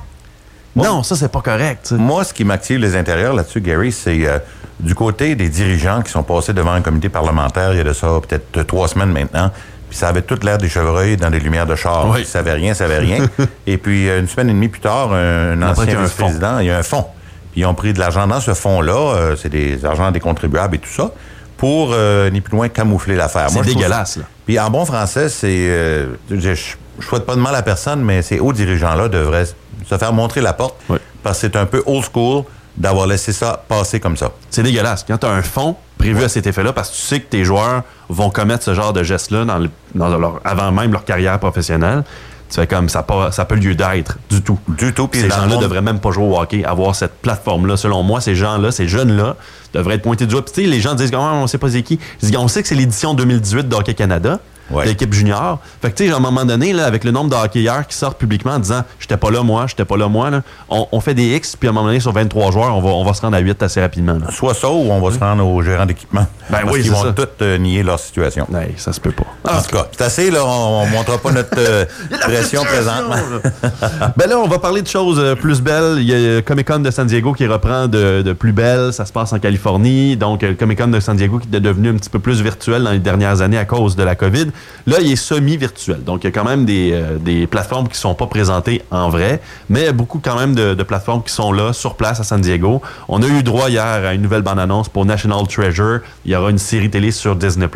Non, 0.74 1.02
ça 1.02 1.16
c'est 1.16 1.30
pas 1.30 1.42
correct. 1.42 1.92
Moi, 1.92 2.24
ce 2.24 2.32
qui 2.32 2.44
m'active 2.44 2.78
les 2.78 2.96
intérieurs 2.96 3.34
là-dessus, 3.34 3.60
Gary, 3.60 3.92
c'est 3.92 4.26
euh, 4.26 4.38
du 4.80 4.94
côté 4.94 5.34
des 5.34 5.48
dirigeants 5.48 6.02
qui 6.02 6.10
sont 6.10 6.22
passés 6.22 6.52
devant 6.52 6.72
un 6.72 6.80
comité 6.80 7.08
parlementaire 7.08 7.72
il 7.72 7.78
y 7.78 7.80
a 7.80 7.84
de 7.84 7.92
ça 7.92 8.08
peut-être 8.26 8.66
trois 8.66 8.88
semaines 8.88 9.12
maintenant. 9.12 9.50
Puis 9.92 9.98
ça 9.98 10.08
avait 10.08 10.22
toute 10.22 10.42
l'air 10.42 10.56
des 10.56 10.70
chevreuils 10.70 11.18
dans 11.18 11.28
des 11.28 11.38
lumières 11.38 11.66
de 11.66 11.76
char. 11.76 12.08
Oui. 12.08 12.20
Ils 12.20 12.24
savaient 12.26 12.54
rien, 12.54 12.72
savaient 12.72 12.96
rien. 12.96 13.26
et 13.66 13.76
puis, 13.76 14.08
euh, 14.08 14.20
une 14.20 14.26
semaine 14.26 14.48
et 14.48 14.54
demie 14.54 14.68
plus 14.68 14.80
tard, 14.80 15.12
un, 15.12 15.60
ancien 15.60 15.98
un 15.98 16.02
vice-président, 16.04 16.60
il 16.60 16.68
y 16.68 16.70
a 16.70 16.78
un 16.78 16.82
fonds. 16.82 17.04
Puis 17.52 17.60
ils 17.60 17.66
ont 17.66 17.74
pris 17.74 17.92
de 17.92 17.98
l'argent 17.98 18.26
dans 18.26 18.40
ce 18.40 18.54
fonds-là, 18.54 18.94
euh, 18.94 19.36
c'est 19.36 19.50
des 19.50 19.84
argents 19.84 20.10
des 20.10 20.20
contribuables 20.20 20.76
et 20.76 20.78
tout 20.78 20.88
ça, 20.88 21.10
pour 21.58 21.90
euh, 21.92 22.30
ni 22.30 22.40
plus 22.40 22.56
loin 22.56 22.70
camoufler 22.70 23.16
l'affaire. 23.16 23.50
C'est 23.50 23.60
dégueulasse 23.60 24.16
là. 24.16 24.22
Puis 24.46 24.58
en 24.58 24.70
bon 24.70 24.86
français, 24.86 25.28
c'est. 25.28 25.48
euh, 25.68 26.06
je, 26.30 26.36
je 26.38 26.54
je 26.98 27.06
souhaite 27.06 27.26
pas 27.26 27.34
de 27.34 27.40
mal 27.40 27.54
à 27.54 27.62
personne, 27.62 28.00
mais 28.02 28.22
ces 28.22 28.38
hauts 28.38 28.52
dirigeants-là 28.52 29.08
devraient 29.08 29.46
se 29.46 29.96
faire 29.98 30.12
montrer 30.12 30.40
la 30.40 30.52
porte 30.52 30.76
Oui. 30.90 30.98
parce 31.22 31.36
que 31.40 31.46
c'est 31.46 31.56
un 31.56 31.64
peu 31.66 31.82
old 31.86 32.04
school 32.04 32.44
d'avoir 32.76 33.06
laissé 33.06 33.32
ça 33.32 33.62
passer 33.68 34.00
comme 34.00 34.16
ça. 34.16 34.30
C'est 34.50 34.62
dégueulasse. 34.62 35.04
Quand 35.06 35.18
tu 35.18 35.26
as 35.26 35.30
un 35.30 35.42
fonds 35.42 35.76
prévu 35.98 36.24
à 36.24 36.28
cet 36.28 36.46
effet-là, 36.46 36.72
parce 36.72 36.90
que 36.90 36.96
tu 36.96 37.02
sais 37.02 37.20
que 37.20 37.26
tes 37.28 37.44
joueurs 37.44 37.82
vont 38.08 38.30
commettre 38.30 38.64
ce 38.64 38.74
genre 38.74 38.92
de 38.92 39.02
geste-là 39.02 39.44
dans 39.44 39.58
le- 39.58 39.70
dans 39.94 40.08
leur- 40.18 40.40
avant 40.44 40.72
même 40.72 40.90
leur 40.92 41.04
carrière 41.04 41.38
professionnelle, 41.38 42.02
tu 42.48 42.56
fais 42.56 42.66
comme 42.66 42.88
ça 42.88 43.02
pas, 43.02 43.30
ça 43.32 43.44
pas 43.46 43.54
lieu 43.54 43.74
d'être 43.74 44.18
du 44.28 44.42
tout. 44.42 44.58
Du 44.68 44.92
tout. 44.92 45.06
Puis 45.08 45.20
Ces 45.22 45.30
gens-là 45.30 45.46
monde- 45.46 45.62
devraient 45.62 45.80
même 45.80 46.00
pas 46.00 46.10
jouer 46.10 46.24
au 46.24 46.38
hockey, 46.38 46.64
avoir 46.64 46.94
cette 46.94 47.14
plateforme-là. 47.22 47.76
Selon 47.78 48.02
moi, 48.02 48.20
ces 48.20 48.34
gens-là, 48.34 48.70
ces 48.72 48.88
jeunes-là, 48.88 49.36
devraient 49.72 49.94
être 49.94 50.02
pointés 50.02 50.26
du 50.26 50.32
doigt. 50.32 50.44
Puis, 50.44 50.66
les 50.66 50.80
gens 50.80 50.94
disent 50.94 51.10
comment 51.10 51.42
on 51.42 51.46
sait 51.46 51.56
pas 51.58 51.70
c'est 51.70 51.82
qui. 51.82 51.98
Ils 52.22 52.28
disent, 52.28 52.36
on 52.36 52.48
sait 52.48 52.60
que 52.62 52.68
c'est 52.68 52.74
l'édition 52.74 53.14
2018 53.14 53.68
de 53.68 53.74
Hockey 53.74 53.94
Canada, 53.94 54.38
Ouais. 54.72 54.86
l'équipe 54.86 55.12
junior. 55.12 55.58
Fait 55.80 55.90
que, 55.90 55.96
tu 55.96 56.06
sais, 56.06 56.12
à 56.12 56.16
un 56.16 56.20
moment 56.20 56.44
donné, 56.44 56.72
là, 56.72 56.86
avec 56.86 57.04
le 57.04 57.10
nombre 57.10 57.30
de 57.30 57.36
hockeyeurs 57.36 57.86
qui 57.86 57.96
sortent 57.96 58.18
publiquement 58.18 58.52
en 58.52 58.58
disant, 58.58 58.82
j'étais 58.98 59.16
pas 59.16 59.30
là, 59.30 59.42
moi, 59.42 59.66
j'étais 59.66 59.84
pas 59.84 59.96
là, 59.96 60.08
moi, 60.08 60.30
là, 60.30 60.42
on, 60.68 60.86
on 60.92 61.00
fait 61.00 61.14
des 61.14 61.36
X, 61.36 61.56
puis 61.56 61.68
à 61.68 61.70
un 61.70 61.74
moment 61.74 61.86
donné, 61.86 62.00
sur 62.00 62.12
23 62.12 62.50
joueurs, 62.52 62.76
on 62.76 62.80
va, 62.80 62.90
on 62.90 63.04
va 63.04 63.12
se 63.14 63.20
rendre 63.20 63.36
à 63.36 63.40
8 63.40 63.62
assez 63.62 63.80
rapidement. 63.80 64.14
là. 64.14 64.30
Soit 64.30 64.54
ça 64.54 64.68
ou 64.68 64.90
on 64.90 65.00
va 65.00 65.14
se 65.14 65.18
rendre 65.18 65.46
aux 65.46 65.62
gérants 65.62 65.86
d'équipement. 65.86 66.26
Ben 66.50 66.58
Parce 66.62 66.72
oui, 66.72 66.82
c'est 66.84 66.90
vont 66.90 67.12
tous 67.12 67.26
euh, 67.42 67.58
nier 67.58 67.82
leur 67.82 67.98
situation. 67.98 68.46
Ouais, 68.50 68.74
ça 68.76 68.92
se 68.92 69.00
peut 69.00 69.12
pas. 69.12 69.24
En 69.58 69.60
tout 69.62 69.70
cas, 69.76 69.86
c'est 69.92 70.02
assez, 70.04 70.30
là. 70.30 70.44
On 70.44 70.86
ne 70.86 70.90
montrera 70.90 71.18
pas 71.18 71.32
notre 71.32 71.50
euh, 71.58 71.84
pression 72.20 72.62
présentement. 72.64 73.16
ben 74.16 74.28
là, 74.28 74.38
on 74.38 74.48
va 74.48 74.58
parler 74.58 74.82
de 74.82 74.88
choses 74.88 75.18
euh, 75.18 75.34
plus 75.34 75.60
belles. 75.60 75.96
Il 75.98 76.04
y 76.04 76.14
a 76.14 76.36
le 76.36 76.40
Comic 76.42 76.66
Con 76.66 76.80
de 76.80 76.90
San 76.90 77.06
Diego 77.06 77.32
qui 77.32 77.46
reprend 77.46 77.86
de, 77.86 78.22
de 78.22 78.32
plus 78.32 78.52
belle. 78.52 78.92
Ça 78.92 79.04
se 79.06 79.12
passe 79.12 79.32
en 79.32 79.38
Californie. 79.38 80.16
Donc, 80.16 80.42
le 80.42 80.54
Comic 80.54 80.78
Con 80.78 80.88
de 80.88 81.00
San 81.00 81.16
Diego 81.16 81.38
qui 81.38 81.48
est 81.54 81.60
devenu 81.60 81.90
un 81.90 81.94
petit 81.94 82.10
peu 82.10 82.18
plus 82.18 82.40
virtuel 82.42 82.82
dans 82.84 82.90
les 82.92 82.98
dernières 82.98 83.40
années 83.40 83.58
à 83.58 83.64
cause 83.64 83.96
de 83.96 84.02
la 84.02 84.14
COVID. 84.14 84.46
Là, 84.86 84.96
il 85.00 85.12
est 85.12 85.16
semi-virtuel. 85.16 86.02
Donc, 86.02 86.24
il 86.24 86.26
y 86.26 86.28
a 86.28 86.32
quand 86.32 86.44
même 86.44 86.64
des, 86.64 86.90
euh, 86.92 87.18
des 87.18 87.46
plateformes 87.46 87.88
qui 87.88 87.96
sont 87.96 88.14
pas 88.14 88.26
présentées 88.26 88.82
en 88.90 89.08
vrai, 89.10 89.40
mais 89.68 89.92
beaucoup 89.92 90.18
quand 90.22 90.36
même 90.36 90.54
de, 90.54 90.74
plateformes 90.82 91.22
qui 91.22 91.32
sont 91.32 91.52
là, 91.52 91.72
sur 91.72 91.94
place 91.94 92.18
à 92.18 92.24
San 92.24 92.40
Diego. 92.40 92.82
On 93.08 93.22
a 93.22 93.26
eu 93.26 93.42
droit 93.42 93.68
hier 93.70 93.82
à 93.84 94.14
une 94.14 94.22
nouvelle 94.22 94.42
bande-annonce 94.42 94.88
pour 94.88 95.04
National 95.04 95.46
Treasure. 95.46 96.00
Il 96.24 96.32
y 96.32 96.36
aura 96.36 96.50
une 96.50 96.58
série 96.58 96.90
télé 96.90 97.10
sur 97.12 97.36
Disney+, 97.36 97.68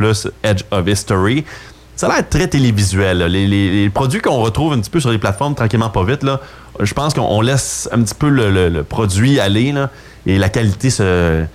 Edge 0.43 0.63
of 0.71 0.87
History. 0.87 1.45
Ça 1.95 2.07
a 2.07 2.15
l'air 2.17 2.29
très 2.29 2.47
télévisuel. 2.47 3.19
Les, 3.19 3.47
les- 3.47 3.89
produits 3.89 4.19
qu'on 4.19 4.37
retrouve 4.41 4.73
un 4.73 4.79
petit 4.79 4.89
peu 4.91 4.99
sur 4.99 5.09
les 5.09 5.17
plateformes, 5.17 5.55
tranquillement 5.55 5.89
pas 5.89 6.03
vite, 6.03 6.23
là, 6.23 6.41
je 6.79 6.93
pense 6.93 7.13
qu'on 7.13 7.23
on 7.23 7.41
laisse 7.41 7.89
un 7.91 8.01
petit 8.03 8.13
peu 8.13 8.29
le, 8.29 8.51
le- 8.51 8.69
le 8.69 8.83
produit 8.83 9.39
aller 9.39 9.71
là, 9.71 9.89
et 10.27 10.37
la 10.37 10.49
qualité 10.49 10.89
se, 10.91 11.45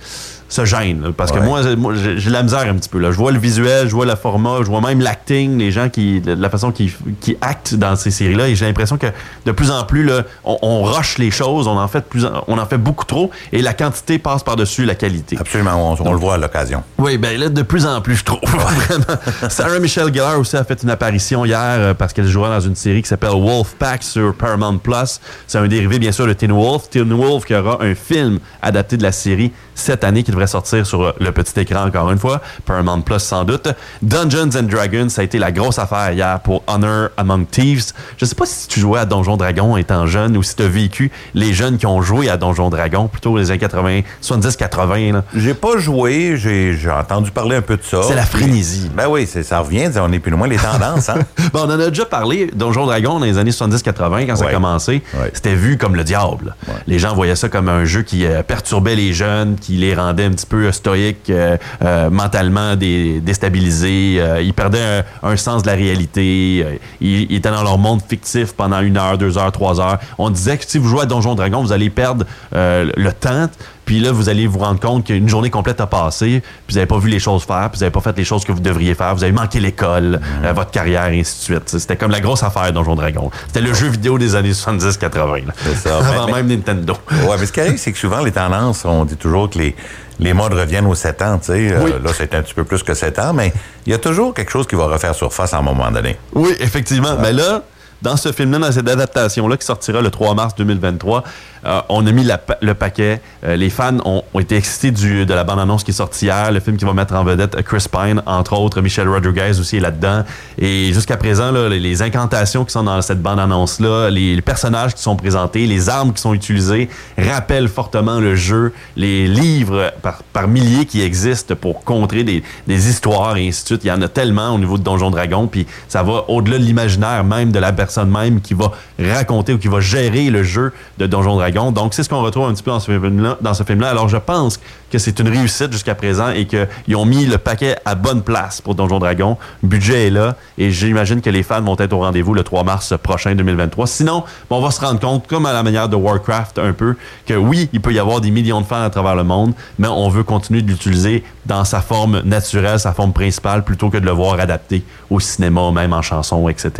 se 0.53 0.65
gêne. 0.65 1.01
là. 1.01 1.09
parce 1.15 1.31
que 1.31 1.39
moi, 1.39 1.61
j'ai- 1.63 1.75
moi, 1.75 1.93
j'ai 1.95 2.17
j'ai 2.19 2.29
la 2.29 2.43
misère 2.43 2.61
un 2.67 2.75
petit 2.75 2.89
peu. 2.89 2.99
Là. 2.99 3.11
Je 3.11 3.17
vois 3.17 3.31
le 3.31 3.39
visuel, 3.39 3.87
je 3.89 3.93
vois 3.95 4.05
le 4.05 4.15
format, 4.15 4.57
je 4.59 4.65
vois 4.67 4.81
même 4.81 5.01
l'acting, 5.01 5.57
les 5.57 5.71
gens 5.71 5.89
qui, 5.89 6.21
la 6.25 6.49
façon 6.49 6.71
qu'ils 6.71 6.91
qui 7.19 7.35
actent 7.41 7.75
dans 7.75 7.95
ces 7.95 8.11
séries-là. 8.11 8.47
Et 8.49 8.55
j'ai 8.55 8.65
l'impression 8.65 8.97
que 8.97 9.07
de 9.45 9.51
plus 9.51 9.71
en 9.71 9.83
plus, 9.83 10.03
là, 10.03 10.23
on, 10.43 10.57
on 10.61 10.83
rush 10.83 11.17
les 11.17 11.31
choses, 11.31 11.67
on 11.67 11.77
en 11.77 11.87
fait 11.87 12.05
plus 12.05 12.25
en- 12.25 12.43
on 12.47 12.57
en 12.57 12.65
fait 12.65 12.77
beaucoup 12.77 13.05
trop 13.05 13.31
et 13.51 13.61
la 13.61 13.73
quantité 13.73 14.19
passe 14.19 14.43
par-dessus 14.43 14.85
la 14.85 14.95
qualité. 14.95 15.37
Absolument, 15.39 15.93
on, 15.99 16.07
on 16.07 16.11
le 16.13 16.19
voit 16.19 16.35
à 16.35 16.37
l'occasion. 16.37 16.83
Oui, 16.97 17.17
ben 17.17 17.37
là, 17.39 17.49
de 17.49 17.61
plus 17.61 17.85
en 17.85 17.99
plus, 18.01 18.15
je 18.17 18.23
trouve. 18.23 18.39
Vraiment. 18.43 19.49
Sarah 19.49 19.79
Michelle 19.79 20.13
Gellar 20.13 20.39
aussi 20.39 20.55
a 20.55 20.63
fait 20.63 20.81
une 20.83 20.89
apparition 20.89 21.45
hier 21.45 21.57
euh, 21.59 21.93
parce 21.93 22.13
qu'elle 22.13 22.27
jouera 22.27 22.49
dans 22.49 22.59
une 22.61 22.75
série 22.75 23.01
qui 23.01 23.07
s'appelle 23.09 23.31
Wolfpack 23.31 24.03
sur 24.03 24.33
Paramount 24.35 24.77
Plus. 24.77 25.19
C'est 25.47 25.57
un 25.57 25.67
dérivé, 25.67 25.99
bien 25.99 26.11
sûr, 26.11 26.27
de 26.27 26.33
Teen 26.33 26.51
Wolf. 26.51 26.89
Teen 26.89 27.11
Wolf 27.13 27.45
qui 27.45 27.55
aura 27.55 27.77
un 27.81 27.95
film 27.95 28.39
adapté 28.61 28.97
de 28.97 29.03
la 29.03 29.11
série 29.11 29.51
cette 29.75 30.03
année 30.03 30.23
qui 30.23 30.31
devrait 30.31 30.42
sortir 30.47 30.85
sur 30.85 31.03
euh, 31.03 31.11
le 31.19 31.31
petit 31.31 31.59
écran, 31.59 31.85
encore 31.85 32.11
une 32.11 32.19
fois. 32.19 32.41
Paramount 32.65 33.01
Plus, 33.01 33.19
sans 33.19 33.43
doute. 33.43 33.67
Dungeons 34.01 34.49
and 34.57 34.63
Dragons, 34.63 35.09
ça 35.09 35.21
a 35.21 35.23
été 35.23 35.39
la 35.39 35.51
grosse 35.51 35.79
affaire 35.79 36.11
hier 36.11 36.39
pour 36.39 36.63
Honor 36.67 37.09
Among 37.17 37.47
Thieves. 37.49 37.93
Je 38.17 38.25
sais 38.25 38.35
pas 38.35 38.45
si 38.45 38.67
tu 38.67 38.79
jouais 38.79 38.99
à 38.99 39.05
Donjon 39.05 39.37
Dragon 39.37 39.77
étant 39.77 40.05
jeune 40.05 40.37
ou 40.37 40.43
si 40.43 40.55
tu 40.55 40.63
as 40.63 40.67
vécu 40.67 41.11
les 41.33 41.53
jeunes 41.53 41.77
qui 41.77 41.85
ont 41.85 42.01
joué 42.01 42.29
à 42.29 42.37
Donjon 42.37 42.69
Dragon, 42.69 43.07
plutôt 43.07 43.37
les 43.37 43.51
années 43.51 43.59
80, 43.59 44.01
70-80. 44.21 45.13
là. 45.13 45.23
J'ai 45.35 45.53
pas 45.53 45.77
joué, 45.77 46.35
j'ai 46.37 46.77
entendu 46.89 47.31
parler 47.31 47.55
un 47.55 47.61
peu 47.61 47.77
de 47.77 47.83
ça. 47.83 48.01
C'est 48.03 48.15
la 48.15 48.25
frénésie. 48.25 48.89
Ben 48.95 49.07
oui, 49.09 49.27
ça 49.27 49.59
revient, 49.59 49.89
on 49.97 50.11
est 50.11 50.19
plus 50.19 50.31
loin 50.31 50.47
les 50.47 50.57
tendances, 50.57 51.09
hein? 51.09 51.19
Bon, 51.53 51.61
on 51.61 51.71
en 51.71 51.79
a 51.79 51.89
déjà 51.89 52.05
parlé, 52.05 52.49
Donjon 52.53 52.85
Dragon, 52.85 53.19
dans 53.19 53.25
les 53.25 53.37
années 53.37 53.51
70-80, 53.51 54.27
quand 54.27 54.35
ça 54.37 54.47
a 54.47 54.51
commencé. 54.51 55.03
Ouais. 55.13 55.31
C'était 55.33 55.55
vu 55.55 55.77
comme 55.77 55.95
le 55.95 56.03
diable. 56.03 56.55
Ouais. 56.67 56.73
Les 56.87 56.99
gens 56.99 57.13
voyaient 57.13 57.35
ça 57.35 57.49
comme 57.49 57.69
un 57.69 57.85
jeu 57.85 58.01
qui 58.01 58.25
euh, 58.25 58.43
perturbait 58.43 58.95
les 58.95 59.13
jeunes, 59.13 59.55
qui 59.55 59.73
les 59.73 59.93
rendait 59.93 60.25
petit 60.33 60.45
peu 60.45 60.71
stoïques, 60.71 61.29
euh, 61.29 61.57
euh, 61.83 62.09
mentalement 62.09 62.75
dé- 62.75 63.19
déstabilisés. 63.21 64.17
Euh, 64.19 64.41
ils 64.41 64.53
perdaient 64.53 65.03
un, 65.23 65.29
un 65.29 65.35
sens 65.37 65.63
de 65.63 65.67
la 65.67 65.73
réalité. 65.75 66.79
Ils, 67.01 67.31
ils 67.31 67.35
étaient 67.37 67.49
dans 67.51 67.63
leur 67.63 67.77
monde 67.77 68.01
fictif 68.07 68.53
pendant 68.53 68.81
une 68.81 68.97
heure, 68.97 69.17
deux 69.17 69.37
heures, 69.37 69.51
trois 69.51 69.79
heures. 69.79 69.99
On 70.17 70.29
disait 70.29 70.57
que 70.57 70.65
si 70.67 70.77
vous 70.77 70.87
jouez 70.89 71.01
à 71.01 71.05
Donjon 71.05 71.35
Dragon, 71.35 71.61
vous 71.61 71.71
allez 71.71 71.89
perdre 71.89 72.25
le 72.51 73.11
temps. 73.11 73.47
Puis 73.85 73.99
là, 73.99 74.11
vous 74.11 74.29
allez 74.29 74.47
vous 74.47 74.59
rendre 74.59 74.79
compte 74.79 75.05
qu'une 75.05 75.27
journée 75.27 75.49
complète 75.49 75.81
a 75.81 75.87
passé, 75.87 76.41
puis 76.41 76.73
vous 76.73 76.75
n'avez 76.75 76.85
pas 76.87 76.97
vu 76.97 77.09
les 77.09 77.19
choses 77.19 77.43
faire, 77.43 77.69
puis 77.69 77.79
vous 77.79 77.83
n'avez 77.83 77.91
pas 77.91 77.99
fait 78.01 78.17
les 78.17 78.23
choses 78.23 78.45
que 78.45 78.51
vous 78.51 78.59
devriez 78.61 78.95
faire, 78.95 79.13
vous 79.15 79.23
avez 79.23 79.33
manqué 79.33 79.59
l'école, 79.59 80.21
euh, 80.43 80.53
votre 80.53 80.71
carrière, 80.71 81.07
et 81.07 81.19
ainsi 81.19 81.37
de 81.39 81.43
suite. 81.57 81.69
C'était 81.79 81.97
comme 81.97 82.11
la 82.11 82.19
grosse 82.21 82.43
affaire 82.43 82.71
Donjon 82.71 82.95
Dragon. 82.95 83.29
C'était 83.47 83.61
le 83.61 83.73
jeu 83.73 83.87
vidéo 83.87 84.17
des 84.17 84.35
années 84.35 84.53
70-80. 84.53 85.45
là. 85.47 85.53
C'est 85.63 85.75
ça. 85.89 85.97
Avant 85.97 86.25
Mais- 86.27 86.33
même 86.43 86.47
Nintendo. 86.47 86.93
Ouais, 87.11 87.35
mais 87.39 87.45
ce 87.45 87.51
qui 87.51 87.59
arrive, 87.61 87.77
c'est 87.77 87.91
que 87.91 87.97
souvent, 87.97 88.23
les 88.23 88.31
tendances, 88.31 88.85
on 88.85 89.05
dit 89.05 89.17
toujours 89.17 89.49
que 89.49 89.59
les, 89.59 89.75
les 90.19 90.33
modes 90.33 90.53
reviennent 90.53 90.85
aux 90.85 90.95
7 90.95 91.21
ans, 91.21 91.37
tu 91.39 91.47
sais. 91.47 91.71
Euh, 91.73 91.99
là, 92.03 92.11
c'est 92.15 92.33
un 92.35 92.41
petit 92.41 92.53
peu 92.53 92.63
plus 92.63 92.83
que 92.83 92.93
7 92.93 93.19
ans, 93.19 93.33
mais 93.33 93.51
il 93.85 93.91
y 93.91 93.95
a 93.95 93.97
toujours 93.97 94.33
quelque 94.33 94.51
chose 94.51 94.67
qui 94.67 94.75
va 94.75 94.85
refaire 94.85 95.13
surface 95.15 95.53
à 95.53 95.57
un 95.57 95.61
moment 95.61 95.91
donné. 95.91 96.17
Oui, 96.33 96.51
effectivement. 96.59 97.15
Mais 97.21 97.33
là, 97.33 97.63
dans 98.01 98.17
ce 98.17 98.31
film-là, 98.31 98.59
dans 98.59 98.71
cette 98.71 98.87
adaptation-là 98.89 99.55
qui 99.57 99.65
sortira 99.65 100.01
le 100.01 100.09
3 100.11 100.35
mars 100.35 100.55
2023, 100.55 101.23
euh, 101.65 101.81
on 101.89 102.05
a 102.05 102.11
mis 102.11 102.27
le 102.61 102.73
paquet. 102.73 103.21
Euh, 103.43 103.55
les 103.55 103.69
fans 103.69 103.97
ont, 104.05 104.23
ont 104.33 104.39
été 104.39 104.55
excités 104.55 104.91
du, 104.91 105.25
de 105.25 105.33
la 105.33 105.43
bande-annonce 105.43 105.83
qui 105.83 105.91
est 105.91 105.95
sortie 105.95 106.25
hier, 106.25 106.51
le 106.51 106.59
film 106.59 106.77
qui 106.77 106.85
va 106.85 106.93
mettre 106.93 107.13
en 107.13 107.23
vedette 107.23 107.61
Chris 107.63 107.85
Pine, 107.91 108.21
entre 108.25 108.53
autres. 108.53 108.81
Michelle 108.81 109.07
Rodriguez 109.07 109.59
aussi 109.59 109.77
est 109.77 109.81
là-dedans. 109.81 110.23
Et 110.57 110.91
jusqu'à 110.93 111.17
présent, 111.17 111.51
là, 111.51 111.69
les, 111.69 112.01
incantations 112.01 112.65
qui 112.65 112.71
sont 112.71 112.83
dans 112.83 113.01
cette 113.01 113.21
bande-annonce-là, 113.21 114.09
les, 114.09 114.35
les 114.35 114.41
personnages 114.41 114.95
qui 114.95 115.01
sont 115.01 115.15
présentés, 115.15 115.65
les 115.67 115.89
armes 115.89 116.11
qui 116.11 116.21
sont 116.21 116.33
utilisées 116.33 116.89
rappellent 117.17 117.69
fortement 117.69 118.19
le 118.19 118.35
jeu, 118.35 118.73
les 118.97 119.27
livres 119.27 119.93
par, 120.01 120.23
par 120.23 120.47
milliers 120.47 120.85
qui 120.85 121.01
existent 121.01 121.55
pour 121.55 121.83
contrer 121.83 122.23
des, 122.23 122.43
des 122.67 122.89
histoires 122.89 123.37
et 123.37 123.47
ainsi 123.47 123.63
de 123.63 123.67
suite. 123.67 123.81
Il 123.83 123.87
y 123.87 123.91
en 123.91 124.01
a 124.01 124.07
tellement 124.07 124.49
au 124.49 124.59
niveau 124.59 124.77
de 124.77 124.83
Donjon 124.83 125.11
Dragon, 125.11 125.47
puis 125.47 125.67
ça 125.87 126.03
va 126.03 126.25
au-delà 126.27 126.57
de 126.57 126.63
l'imaginaire 126.63 127.23
même 127.23 127.51
de 127.51 127.59
la 127.59 127.71
personne 127.71 128.09
même 128.09 128.41
qui 128.41 128.53
va 128.53 128.71
raconter 128.99 129.53
ou 129.53 129.57
qui 129.57 129.67
va 129.67 129.79
gérer 129.79 130.29
le 130.29 130.43
jeu 130.43 130.73
de 130.97 131.05
Donjon 131.05 131.35
Dragon. 131.35 131.52
Donc, 131.53 131.93
c'est 131.93 132.03
ce 132.03 132.09
qu'on 132.09 132.21
retrouve 132.21 132.47
un 132.47 132.53
petit 132.53 132.63
peu 132.63 132.71
dans 132.71 132.79
ce 132.79 133.63
film-là. 133.63 133.89
Alors, 133.89 134.09
je 134.09 134.17
pense 134.17 134.59
que 134.91 134.97
c'est 134.97 135.19
une 135.19 135.29
réussite 135.29 135.71
jusqu'à 135.71 135.95
présent 135.95 136.29
et 136.29 136.45
qu'ils 136.45 136.95
ont 136.95 137.05
mis 137.05 137.25
le 137.25 137.37
paquet 137.37 137.75
à 137.85 137.95
bonne 137.95 138.21
place 138.21 138.61
pour 138.61 138.75
Donjon 138.75 138.99
Dragon. 138.99 139.37
Le 139.61 139.69
budget 139.69 140.07
est 140.07 140.09
là 140.09 140.35
et 140.57 140.71
j'imagine 140.71 141.21
que 141.21 141.29
les 141.29 141.43
fans 141.43 141.61
vont 141.61 141.75
être 141.79 141.93
au 141.93 141.99
rendez-vous 141.99 142.33
le 142.33 142.43
3 142.43 142.63
mars 142.63 142.93
prochain 143.01 143.35
2023. 143.35 143.87
Sinon, 143.87 144.23
on 144.49 144.61
va 144.61 144.71
se 144.71 144.81
rendre 144.81 144.99
compte, 144.99 145.27
comme 145.27 145.45
à 145.45 145.53
la 145.53 145.63
manière 145.63 145.89
de 145.89 145.95
Warcraft 145.95 146.59
un 146.59 146.73
peu, 146.73 146.95
que 147.25 147.33
oui, 147.33 147.69
il 147.73 147.81
peut 147.81 147.93
y 147.93 147.99
avoir 147.99 148.21
des 148.21 148.31
millions 148.31 148.61
de 148.61 148.65
fans 148.65 148.83
à 148.83 148.89
travers 148.89 149.15
le 149.15 149.23
monde, 149.23 149.53
mais 149.79 149.87
on 149.87 150.09
veut 150.09 150.23
continuer 150.23 150.61
de 150.61 150.69
l'utiliser 150.69 151.23
dans 151.45 151.63
sa 151.65 151.81
forme 151.81 152.21
naturelle, 152.21 152.79
sa 152.79 152.93
forme 152.93 153.13
principale, 153.13 153.63
plutôt 153.63 153.89
que 153.89 153.97
de 153.97 154.05
le 154.05 154.11
voir 154.11 154.39
adapté 154.39 154.83
au 155.09 155.19
cinéma, 155.19 155.71
même 155.71 155.93
en 155.93 156.01
chanson, 156.01 156.47
etc. 156.49 156.71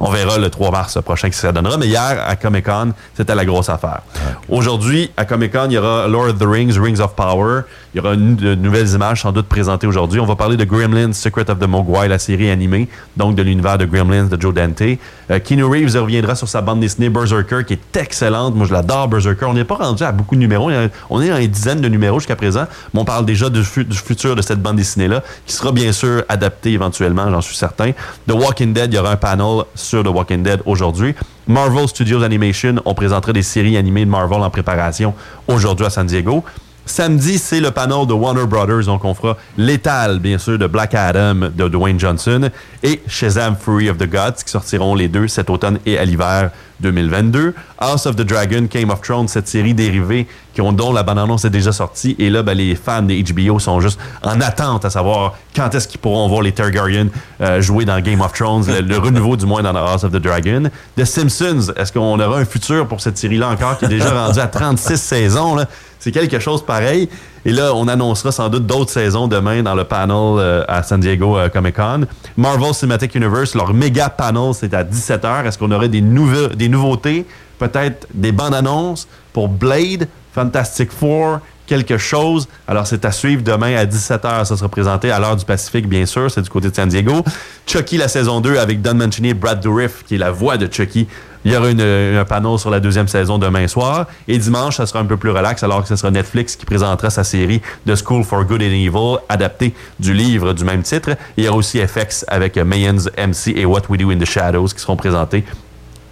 On 0.00 0.10
verra 0.10 0.38
le 0.38 0.48
3 0.48 0.70
mars 0.70 0.98
prochain 1.04 1.28
qui 1.30 1.36
ça 1.36 1.52
donnera, 1.52 1.76
mais 1.76 1.88
hier, 1.88 2.24
à 2.26 2.36
Comic-Con, 2.36 2.92
c'était 3.14 3.34
la 3.34 3.44
grosse 3.44 3.68
affaire. 3.68 4.02
Aujourd'hui, 4.48 5.10
à 5.16 5.24
Comic-Con, 5.24 5.66
il 5.66 5.74
y 5.74 5.78
aura 5.78 6.06
Lord 6.08 6.30
of 6.30 6.38
the 6.38 6.46
Rings, 6.46 6.78
Rings 6.78 7.00
of 7.00 7.14
Power. 7.14 7.62
Il 7.94 7.98
y 7.98 8.00
aura 8.00 8.14
une, 8.14 8.36
de 8.36 8.54
nouvelles 8.54 8.88
images 8.90 9.22
sans 9.22 9.32
doute 9.32 9.46
présentées 9.46 9.86
aujourd'hui. 9.86 10.20
On 10.20 10.26
va 10.26 10.36
parler 10.36 10.56
de 10.56 10.64
Gremlins, 10.64 11.12
Secret 11.12 11.50
of 11.50 11.58
the 11.58 11.66
Mogwai, 11.66 12.08
la 12.08 12.18
série 12.18 12.50
animée, 12.50 12.88
donc 13.16 13.34
de 13.34 13.42
l'univers 13.42 13.78
de 13.78 13.84
Gremlins 13.84 14.24
de 14.24 14.40
Joe 14.40 14.54
Dante. 14.54 14.82
Euh, 14.82 15.38
Keanu 15.38 15.64
Reeves 15.64 15.96
reviendra 15.96 16.34
sur 16.34 16.48
sa 16.48 16.60
bande 16.62 16.80
dessinée 16.80 17.10
Berserker, 17.10 17.64
qui 17.66 17.74
est 17.74 17.96
excellente. 17.96 18.54
Moi, 18.54 18.66
je 18.66 18.72
l'adore, 18.72 19.08
Berserker. 19.08 19.46
On 19.46 19.54
n'est 19.54 19.64
pas 19.64 19.76
rendu 19.76 20.02
à 20.02 20.12
beaucoup 20.12 20.34
de 20.34 20.40
numéros. 20.40 20.70
On 21.10 21.20
est 21.20 21.30
à 21.30 21.40
une 21.40 21.48
dizaine 21.48 21.80
de 21.80 21.88
numéros 21.88 22.18
jusqu'à 22.18 22.36
présent. 22.36 22.64
Mais 22.94 23.00
on 23.00 23.04
parle 23.04 23.26
déjà 23.26 23.50
du, 23.50 23.60
du 23.60 23.98
de 24.14 24.42
cette 24.42 24.60
bande 24.60 24.76
dessinée-là, 24.76 25.22
qui 25.46 25.54
sera 25.54 25.72
bien 25.72 25.92
sûr 25.92 26.22
adaptée 26.28 26.72
éventuellement, 26.72 27.30
j'en 27.30 27.40
suis 27.40 27.56
certain. 27.56 27.92
The 28.28 28.32
Walking 28.32 28.72
Dead, 28.72 28.92
il 28.92 28.96
y 28.96 28.98
aura 28.98 29.12
un 29.12 29.16
panel 29.16 29.64
sur 29.74 30.02
The 30.02 30.08
Walking 30.08 30.42
Dead 30.42 30.60
aujourd'hui. 30.66 31.14
Marvel 31.46 31.88
Studios 31.88 32.22
Animation, 32.22 32.76
on 32.84 32.94
présenterait 32.94 33.32
des 33.32 33.42
séries 33.42 33.76
animées 33.76 34.04
de 34.04 34.10
Marvel 34.10 34.40
en 34.40 34.50
préparation 34.50 35.14
aujourd'hui 35.48 35.86
à 35.86 35.90
San 35.90 36.06
Diego. 36.06 36.44
Samedi, 36.84 37.38
c'est 37.38 37.60
le 37.60 37.70
panel 37.70 38.06
de 38.06 38.12
Warner 38.12 38.46
Brothers, 38.46 38.86
donc 38.86 39.04
on 39.04 39.14
fera 39.14 39.36
l'étal, 39.56 40.18
bien 40.18 40.36
sûr, 40.38 40.58
de 40.58 40.66
Black 40.66 40.94
Adam 40.94 41.48
de 41.54 41.68
Dwayne 41.68 41.98
Johnson 41.98 42.50
et 42.82 43.00
Shazam 43.06 43.56
Fury 43.56 43.88
of 43.88 43.98
the 43.98 44.10
Gods, 44.10 44.42
qui 44.44 44.50
sortiront 44.50 44.94
les 44.94 45.08
deux 45.08 45.28
cet 45.28 45.48
automne 45.48 45.78
et 45.86 45.96
à 45.96 46.04
l'hiver 46.04 46.50
2022. 46.80 47.54
House 47.78 48.06
of 48.06 48.16
the 48.16 48.22
Dragon, 48.22 48.66
Game 48.70 48.90
of 48.90 49.00
Thrones, 49.00 49.28
cette 49.28 49.48
série 49.48 49.74
dérivée 49.74 50.26
qui 50.52 50.60
ont, 50.60 50.72
dont 50.72 50.92
la 50.92 51.02
bande-annonce 51.02 51.44
est 51.44 51.50
déjà 51.50 51.72
sortie. 51.72 52.14
Et 52.18 52.28
là, 52.28 52.42
ben, 52.42 52.54
les 52.54 52.74
fans 52.74 53.02
des 53.02 53.22
HBO 53.22 53.58
sont 53.58 53.80
juste 53.80 53.98
en 54.22 54.40
attente 54.40 54.84
à 54.84 54.90
savoir 54.90 55.34
quand 55.56 55.74
est-ce 55.74 55.88
qu'ils 55.88 56.00
pourront 56.00 56.28
voir 56.28 56.42
les 56.42 56.52
Targaryen 56.52 57.06
euh, 57.40 57.62
jouer 57.62 57.84
dans 57.84 57.98
Game 58.00 58.20
of 58.20 58.32
Thrones, 58.32 58.64
le, 58.66 58.98
renouveau 58.98 59.36
du 59.36 59.46
moins 59.46 59.62
dans 59.62 59.74
House 59.74 60.04
of 60.04 60.12
the 60.12 60.16
Dragon. 60.16 60.64
The 60.96 61.04
Simpsons, 61.04 61.72
est-ce 61.76 61.92
qu'on 61.92 62.18
aura 62.20 62.38
un 62.38 62.44
futur 62.44 62.86
pour 62.86 63.00
cette 63.00 63.16
série-là 63.16 63.48
encore 63.48 63.78
qui 63.78 63.86
est 63.86 63.88
déjà 63.88 64.10
rendue 64.26 64.40
à 64.40 64.48
36 64.48 64.96
saisons? 65.00 65.54
Là? 65.54 65.66
C'est 66.02 66.10
quelque 66.10 66.40
chose 66.40 66.66
pareil. 66.66 67.08
Et 67.44 67.52
là, 67.52 67.72
on 67.76 67.86
annoncera 67.86 68.32
sans 68.32 68.48
doute 68.48 68.66
d'autres 68.66 68.90
saisons 68.90 69.28
demain 69.28 69.62
dans 69.62 69.76
le 69.76 69.84
panel 69.84 70.10
euh, 70.10 70.64
à 70.66 70.82
San 70.82 70.98
Diego 70.98 71.38
euh, 71.38 71.48
Comic 71.48 71.76
Con. 71.76 72.06
Marvel 72.36 72.74
Cinematic 72.74 73.14
Universe, 73.14 73.54
leur 73.54 73.72
méga 73.72 74.10
panel, 74.10 74.52
c'est 74.52 74.74
à 74.74 74.82
17h. 74.82 75.46
Est-ce 75.46 75.58
qu'on 75.58 75.70
aurait 75.70 75.88
des, 75.88 76.00
des 76.00 76.68
nouveautés? 76.68 77.24
Peut-être 77.60 78.08
des 78.14 78.32
bandes 78.32 78.54
annonces 78.54 79.06
pour 79.32 79.48
Blade, 79.48 80.08
Fantastic 80.34 80.90
Four, 80.90 81.38
quelque 81.68 81.98
chose. 81.98 82.48
Alors, 82.66 82.88
c'est 82.88 83.04
à 83.04 83.12
suivre 83.12 83.44
demain 83.44 83.76
à 83.76 83.84
17h. 83.84 84.44
Ça 84.44 84.56
sera 84.56 84.68
présenté 84.68 85.12
à 85.12 85.20
l'heure 85.20 85.36
du 85.36 85.44
Pacifique, 85.44 85.88
bien 85.88 86.04
sûr. 86.04 86.28
C'est 86.32 86.42
du 86.42 86.50
côté 86.50 86.68
de 86.68 86.74
San 86.74 86.88
Diego. 86.88 87.22
Chucky, 87.64 87.96
la 87.96 88.08
saison 88.08 88.40
2, 88.40 88.58
avec 88.58 88.82
Don 88.82 88.94
Mancini 88.94 89.28
et 89.28 89.34
Brad 89.34 89.60
Dourif, 89.60 90.02
qui 90.04 90.16
est 90.16 90.18
la 90.18 90.32
voix 90.32 90.56
de 90.56 90.68
Chucky, 90.72 91.06
il 91.44 91.52
y 91.52 91.56
aura 91.56 91.68
un 91.68 92.24
panneau 92.24 92.58
sur 92.58 92.70
la 92.70 92.80
deuxième 92.80 93.08
saison 93.08 93.38
demain 93.38 93.66
soir. 93.68 94.06
Et 94.28 94.38
dimanche, 94.38 94.76
ça 94.76 94.86
sera 94.86 95.00
un 95.00 95.04
peu 95.04 95.16
plus 95.16 95.30
relax, 95.30 95.62
alors 95.62 95.82
que 95.82 95.88
ce 95.88 95.96
sera 95.96 96.10
Netflix 96.10 96.56
qui 96.56 96.64
présentera 96.64 97.10
sa 97.10 97.24
série 97.24 97.60
The 97.86 97.96
School 97.96 98.24
for 98.24 98.44
Good 98.44 98.62
and 98.62 98.66
Evil, 98.66 99.18
adaptée 99.28 99.74
du 99.98 100.14
livre 100.14 100.52
du 100.52 100.64
même 100.64 100.82
titre. 100.82 101.10
Il 101.36 101.44
y 101.44 101.48
aura 101.48 101.58
aussi 101.58 101.80
FX 101.84 102.24
avec 102.28 102.56
Mayans 102.56 103.08
MC 103.18 103.54
et 103.56 103.64
What 103.64 103.82
We 103.88 104.00
Do 104.00 104.10
in 104.10 104.18
the 104.18 104.24
Shadows 104.24 104.68
qui 104.68 104.80
seront 104.80 104.96
présentés 104.96 105.44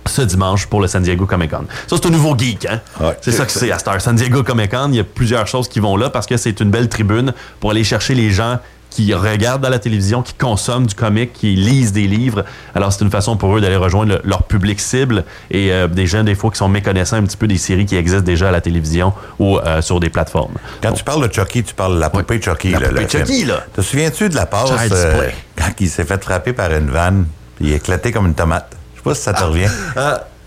ce 0.07 0.23
dimanche 0.23 0.67
pour 0.67 0.81
le 0.81 0.89
San 0.89 1.03
Diego 1.03 1.27
Comic 1.27 1.51
Con. 1.51 1.65
Ça, 1.87 1.97
c'est 1.97 2.07
un 2.07 2.11
nouveau 2.11 2.37
geek, 2.37 2.67
hein? 2.67 2.81
c'est 3.21 3.33
ça 3.33 3.45
que 3.47 3.53
c'est 3.53 3.71
à 3.71 3.79
Star. 3.79 4.01
San 4.01 4.17
Diego 4.17 4.43
Comic 4.43 4.71
Con, 4.71 4.89
il 4.91 4.97
y 4.97 5.01
a 5.01 5.05
plusieurs 5.05 5.47
choses 5.47 5.69
qui 5.69 5.79
vont 5.79 5.97
là 5.97 6.11
parce 6.11 6.27
que 6.27 6.37
c'est 6.37 6.59
une 6.61 6.71
belle 6.71 6.89
tribune 6.89 7.33
pour 7.61 7.71
aller 7.71 7.85
chercher 7.85 8.15
les 8.15 8.31
gens 8.31 8.59
qui 8.91 9.15
regardent 9.15 9.65
à 9.65 9.71
la 9.71 9.79
télévision, 9.79 10.23
qui 10.23 10.35
consomment 10.35 10.87
du 10.87 10.95
comic, 10.95 11.33
qui 11.33 11.55
lisent 11.55 11.93
des 11.93 12.07
livres. 12.07 12.45
Alors, 12.75 12.93
c'est 12.93 13.05
une 13.05 13.11
façon 13.11 13.37
pour 13.37 13.57
eux 13.57 13.61
d'aller 13.61 13.77
rejoindre 13.77 14.21
leur 14.25 14.43
public 14.43 14.81
cible 14.81 15.25
et 15.51 15.73
euh, 15.73 15.87
des 15.87 16.07
gens, 16.07 16.25
des 16.25 16.35
fois, 16.35 16.51
qui 16.51 16.59
sont 16.59 16.69
méconnaissants 16.69 17.17
un 17.17 17.23
petit 17.23 17.37
peu 17.37 17.47
des 17.47 17.57
séries 17.57 17.87
qui 17.87 17.97
existent 17.97 18.25
déjà 18.25 18.49
à 18.49 18.53
la 18.53 18.61
télévision 18.61 19.13
ou 19.39 19.59
euh, 19.59 19.81
sur 19.81 20.01
des 20.01 20.11
plateformes. 20.11 20.55
Quand 20.83 20.93
tu 20.93 21.05
parles 21.05 21.27
de 21.27 21.33
Chucky, 21.33 21.63
tu 21.63 21.75
parles 21.75 21.95
de 21.95 22.01
la 22.01 22.11
poupée 22.11 22.43
Chucky. 22.43 22.71
La 22.71 22.81
poupée 22.81 23.09
Chucky, 23.09 23.45
là. 23.45 23.65
Te 23.73 23.81
souviens-tu 23.81 24.29
de 24.29 24.35
la 24.35 24.47
passe 24.47 24.71
euh, 24.91 25.31
quand 25.57 25.71
il 25.79 25.89
s'est 25.89 26.05
fait 26.05 26.23
frapper 26.23 26.53
par 26.53 26.73
une 26.73 26.91
vanne 26.91 27.27
il 27.61 27.73
est 27.73 27.77
éclaté 27.77 28.11
comme 28.11 28.27
une 28.27 28.35
tomate? 28.35 28.75
Je 28.95 28.99
sais 28.99 29.05
pas 29.05 29.15
si 29.15 29.23
ça 29.23 29.35
te 29.35 29.45
revient. 29.45 29.69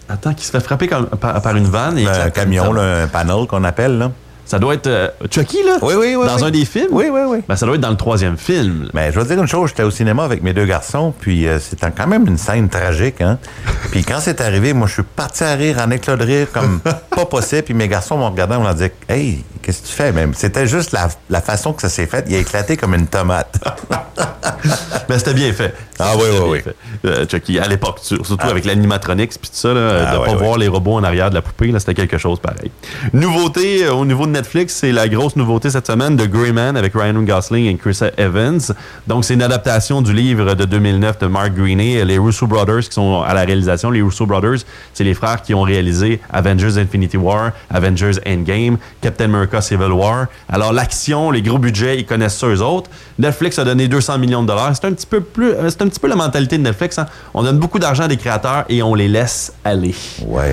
attends, 0.10 0.34
qui 0.34 0.46
se 0.46 0.52
fait 0.52 0.60
frapper 0.60 0.88
par, 0.88 1.56
une 1.56 1.68
vanne 1.68 1.98
et 1.98 2.08
Un 2.08 2.30
camion, 2.32 2.76
un 2.76 3.08
panel 3.08 3.46
qu'on 3.48 3.64
appelle, 3.64 3.98
là. 4.00 4.12
Ça 4.46 4.60
doit 4.60 4.74
être 4.74 4.88
euh, 4.88 5.08
Chucky, 5.32 5.64
là? 5.64 5.78
Oui, 5.82 5.94
oui, 5.98 6.16
oui. 6.16 6.28
Dans 6.28 6.44
un 6.44 6.52
des 6.52 6.66
films? 6.66 6.90
Oui, 6.92 7.06
oui, 7.12 7.22
oui. 7.28 7.38
Ben, 7.48 7.56
ça 7.56 7.66
doit 7.66 7.76
être 7.76 7.82
dans 7.82 7.90
le 7.90 7.98
troisième 7.98 8.38
film. 8.38 8.90
Mais 8.94 9.12
je 9.12 9.20
veux 9.20 9.26
dire 9.26 9.40
une 9.40 9.48
chose, 9.48 9.70
j'étais 9.70 9.84
au 9.84 9.92
cinéma 9.92 10.24
avec 10.24 10.44
mes 10.44 10.54
deux 10.54 10.66
garçons, 10.66 11.14
puis 11.18 11.48
euh, 11.48 11.60
c'était 11.60 11.92
quand 11.92 12.08
même 12.08 12.28
une 12.28 12.38
scène 12.38 12.70
tragique, 12.70 13.22
hein. 13.22 13.40
puis 13.92 14.04
quand 14.04 14.20
c'est 14.20 14.42
arrivé, 14.42 14.74
moi, 14.74 14.88
je 14.88 14.94
suis 14.94 15.04
parti 15.04 15.44
à 15.44 15.54
rire, 15.54 15.78
en 15.80 15.90
éclat 15.92 16.18
de 16.18 16.26
rire, 16.26 16.48
comme 16.52 16.82
pas 17.10 17.26
possible, 17.26 17.64
puis 17.64 17.74
mes 17.74 17.88
garçons 17.88 18.18
m'ont 18.18 18.30
regardé, 18.30 18.56
on 18.56 18.64
leur 18.64 18.76
dit 18.76 18.90
Hey, 19.08 19.44
qu'est-ce 19.64 19.82
que 19.82 19.88
tu 19.88 19.94
fais, 19.94 20.12
même? 20.12 20.34
C'était 20.36 20.68
juste 20.68 20.92
la, 20.92 21.08
la, 21.30 21.42
façon 21.42 21.74
que 21.74 21.82
ça 21.82 21.90
s'est 21.90 22.06
fait. 22.06 22.26
Il 22.28 22.36
a 22.36 22.40
éclaté 22.40 22.78
comme 22.78 22.94
une 22.94 23.08
tomate. 23.08 23.60
Mais 25.10 25.18
c'était 25.18 25.34
bien 25.34 25.52
fait. 25.54 25.74
Ah 26.00 26.14
oui, 26.18 26.24
oui, 26.32 26.62
oui. 26.66 26.74
Euh, 27.06 27.26
Chucky, 27.30 27.60
à 27.60 27.68
l'époque, 27.68 28.00
surtout 28.02 28.36
ah. 28.40 28.48
avec 28.48 28.66
l'animatronics 28.66 29.32
puis 29.32 29.50
tout 29.50 29.56
ça, 29.56 29.74
là, 29.74 30.06
ah, 30.08 30.14
de 30.14 30.26
pas 30.26 30.36
voir 30.36 30.58
les 30.58 30.68
robots 30.68 30.94
en 30.94 31.04
arrière 31.04 31.30
de 31.30 31.36
la 31.36 31.42
poupée, 31.42 31.68
là, 31.68 31.80
c'était 31.80 31.94
quelque 31.94 32.18
chose 32.18 32.40
pareil. 32.40 32.72
Nouveauté 33.14 33.88
au 33.90 34.06
niveau 34.06 34.26
de 34.26 34.32
Netflix, 34.32 34.76
c'est 34.76 34.92
la 34.92 35.08
grosse 35.08 35.36
nouveauté 35.36 35.70
cette 35.70 35.88
semaine 35.88 36.16
de 36.16 36.26
Greyman 36.26 36.78
avec 36.78 36.94
Ryan 36.94 37.22
Gosling 37.22 37.66
et 37.66 37.76
Chris 37.78 38.00
Evans. 38.18 38.62
Donc, 39.08 39.26
c'est 39.26 39.34
une 39.34 39.42
adaptation 39.42 40.02
du 40.02 40.14
livre 40.14 40.56
de 40.56 40.66
2009 40.66 41.20
de 41.20 41.28
Mark 41.28 41.54
Greaney, 41.54 42.04
les 42.06 42.18
Russo 42.18 42.48
Brothers 42.48 42.82
qui 42.82 42.94
sont 42.94 43.22
à 43.22 43.34
la 43.34 43.42
réalisation. 43.42 43.92
Les 43.92 44.02
Russo 44.02 44.26
Brothers, 44.26 44.60
c'est 44.94 45.04
les 45.04 45.14
frères 45.14 45.42
qui 45.42 45.54
ont 45.54 45.62
réalisé 45.62 46.20
Avengers 46.32 46.78
Infinity 46.78 47.18
War, 47.18 47.52
Avengers 47.70 48.20
Endgame, 48.28 48.78
Captain 49.02 49.26
America 49.26 49.53
Civil 49.62 49.92
War. 49.92 50.28
Alors, 50.50 50.74
l'action, 50.74 51.32
les 51.32 51.42
gros 51.42 51.58
budgets, 51.58 52.00
ils 52.00 52.06
connaissent 52.06 52.38
ça 52.38 52.48
eux 52.48 52.62
autres. 52.62 52.90
Netflix 53.20 53.60
a 53.60 53.64
donné 53.64 53.88
200 53.88 54.18
millions 54.18 54.42
de 54.42 54.48
dollars. 54.48 54.72
C'est 54.76 54.86
un 54.86 54.94
petit 54.94 55.06
peu 55.06 55.22
plus, 55.22 55.52
euh, 55.52 55.70
c'est 55.70 55.82
un 55.82 55.88
petit 55.88 56.00
peu 56.00 56.08
la 56.08 56.16
mentalité 56.16 56.58
de 56.58 56.64
Netflix. 56.64 56.98
Hein. 56.98 57.06
On 57.34 57.44
donne 57.44 57.60
beaucoup 57.60 57.80
d'argent 57.80 58.04
à 58.04 58.08
des 58.08 58.18
créateurs 58.18 58.66
et 58.70 58.82
on 58.84 58.96
les 58.96 59.08
laisse 59.08 59.54
aller. 59.64 59.96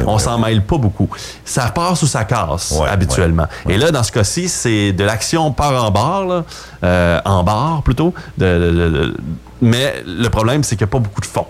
on 0.07 0.19
s'en 0.19 0.39
mêle 0.39 0.63
pas 0.63 0.79
beaucoup. 0.79 1.09
Ça 1.45 1.71
passe 1.71 2.03
ou 2.03 2.07
ça 2.07 2.25
casse 2.25 2.75
habituellement. 2.89 3.47
Et 3.69 3.77
là, 3.77 3.91
dans 3.91 4.03
ce 4.03 4.13
cas-ci, 4.13 4.49
c'est 4.49 4.93
de 4.93 5.05
l'action 5.05 5.53
par 5.53 5.85
en 5.85 5.91
barre, 5.91 6.45
euh, 6.85 7.21
en 7.25 7.43
barre 7.43 7.83
plutôt. 7.83 8.15
mais 9.61 10.03
le 10.07 10.29
problème, 10.29 10.63
c'est 10.63 10.77
qu'il 10.77 10.87
n'y 10.87 10.91
a 10.91 10.93
pas 10.93 10.99
beaucoup 10.99 11.21
de 11.21 11.27
fonds. 11.27 11.47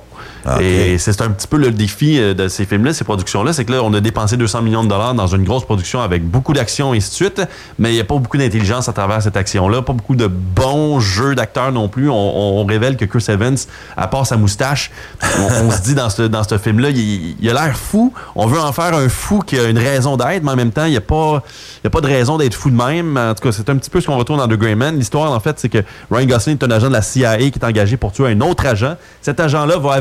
Ah, 0.46 0.62
et 0.62 0.98
c'est 0.98 1.20
un 1.20 1.30
petit 1.30 1.46
peu 1.46 1.58
le 1.58 1.70
défi 1.70 2.18
euh, 2.18 2.34
de 2.34 2.48
ces 2.48 2.64
films-là, 2.64 2.92
ces 2.92 3.04
productions-là, 3.04 3.52
c'est 3.52 3.64
que 3.64 3.72
là, 3.72 3.82
on 3.82 3.92
a 3.92 4.00
dépensé 4.00 4.36
200 4.36 4.62
millions 4.62 4.84
de 4.84 4.88
dollars 4.88 5.14
dans 5.14 5.26
une 5.26 5.44
grosse 5.44 5.64
production 5.64 6.00
avec 6.00 6.24
beaucoup 6.24 6.52
d'action 6.52 6.94
et 6.94 6.98
ainsi 6.98 7.10
de 7.10 7.14
suite, 7.14 7.42
mais 7.78 7.90
il 7.90 7.94
n'y 7.94 8.00
a 8.00 8.04
pas 8.04 8.16
beaucoup 8.16 8.36
d'intelligence 8.36 8.88
à 8.88 8.92
travers 8.92 9.22
cette 9.22 9.36
action-là, 9.36 9.82
pas 9.82 9.92
beaucoup 9.92 10.16
de 10.16 10.26
bons 10.26 11.00
jeux 11.00 11.34
d'acteurs 11.34 11.72
non 11.72 11.88
plus. 11.88 12.08
On, 12.10 12.64
révèle 12.70 12.96
que 12.96 13.04
Chris 13.04 13.24
Evans, 13.28 13.56
à 13.96 14.06
part 14.06 14.26
sa 14.26 14.36
moustache, 14.36 14.90
on, 15.22 15.70
se 15.70 15.82
dit 15.82 15.94
dans 15.94 16.10
ce, 16.10 16.22
dans 16.22 16.44
ce 16.44 16.56
film-là, 16.56 16.90
il, 16.90 17.48
a 17.48 17.52
l'air 17.52 17.76
fou. 17.76 18.12
On 18.36 18.46
veut 18.46 18.60
en 18.60 18.72
faire 18.72 18.94
un 18.94 19.08
fou 19.08 19.40
qui 19.40 19.58
a 19.58 19.64
une 19.64 19.78
raison 19.78 20.16
d'être, 20.16 20.42
mais 20.44 20.52
en 20.52 20.56
même 20.56 20.70
temps, 20.70 20.84
il 20.84 20.92
n'y 20.92 20.96
a, 20.96 21.00
pas, 21.00 21.42
il 21.82 21.86
a 21.88 21.90
pas 21.90 22.00
de 22.00 22.06
raison 22.06 22.38
d'être 22.38 22.54
fou 22.54 22.70
de 22.70 22.76
même. 22.76 23.16
En 23.16 23.34
tout 23.34 23.42
cas, 23.42 23.52
c'est 23.52 23.68
un 23.70 23.76
petit 23.76 23.90
peu 23.90 24.00
ce 24.00 24.06
qu'on 24.06 24.16
retrouve 24.16 24.36
dans 24.36 24.46
The 24.46 24.58
Grey 24.58 24.74
Man. 24.74 24.96
L'histoire, 24.96 25.32
en 25.32 25.40
fait, 25.40 25.58
c'est 25.58 25.68
que 25.68 25.78
Ryan 26.10 26.26
Gosling 26.26 26.58
est 26.58 26.64
un 26.64 26.70
agent 26.70 26.88
de 26.88 26.92
la 26.92 27.02
CIA 27.02 27.38
qui 27.38 27.58
est 27.58 27.64
engagé 27.64 27.96
pour 27.96 28.12
tuer 28.12 28.28
un 28.28 28.40
autre 28.40 28.66
agent. 28.66 28.96
Cet 29.22 29.40
agent-là 29.40 29.78
va 29.78 29.92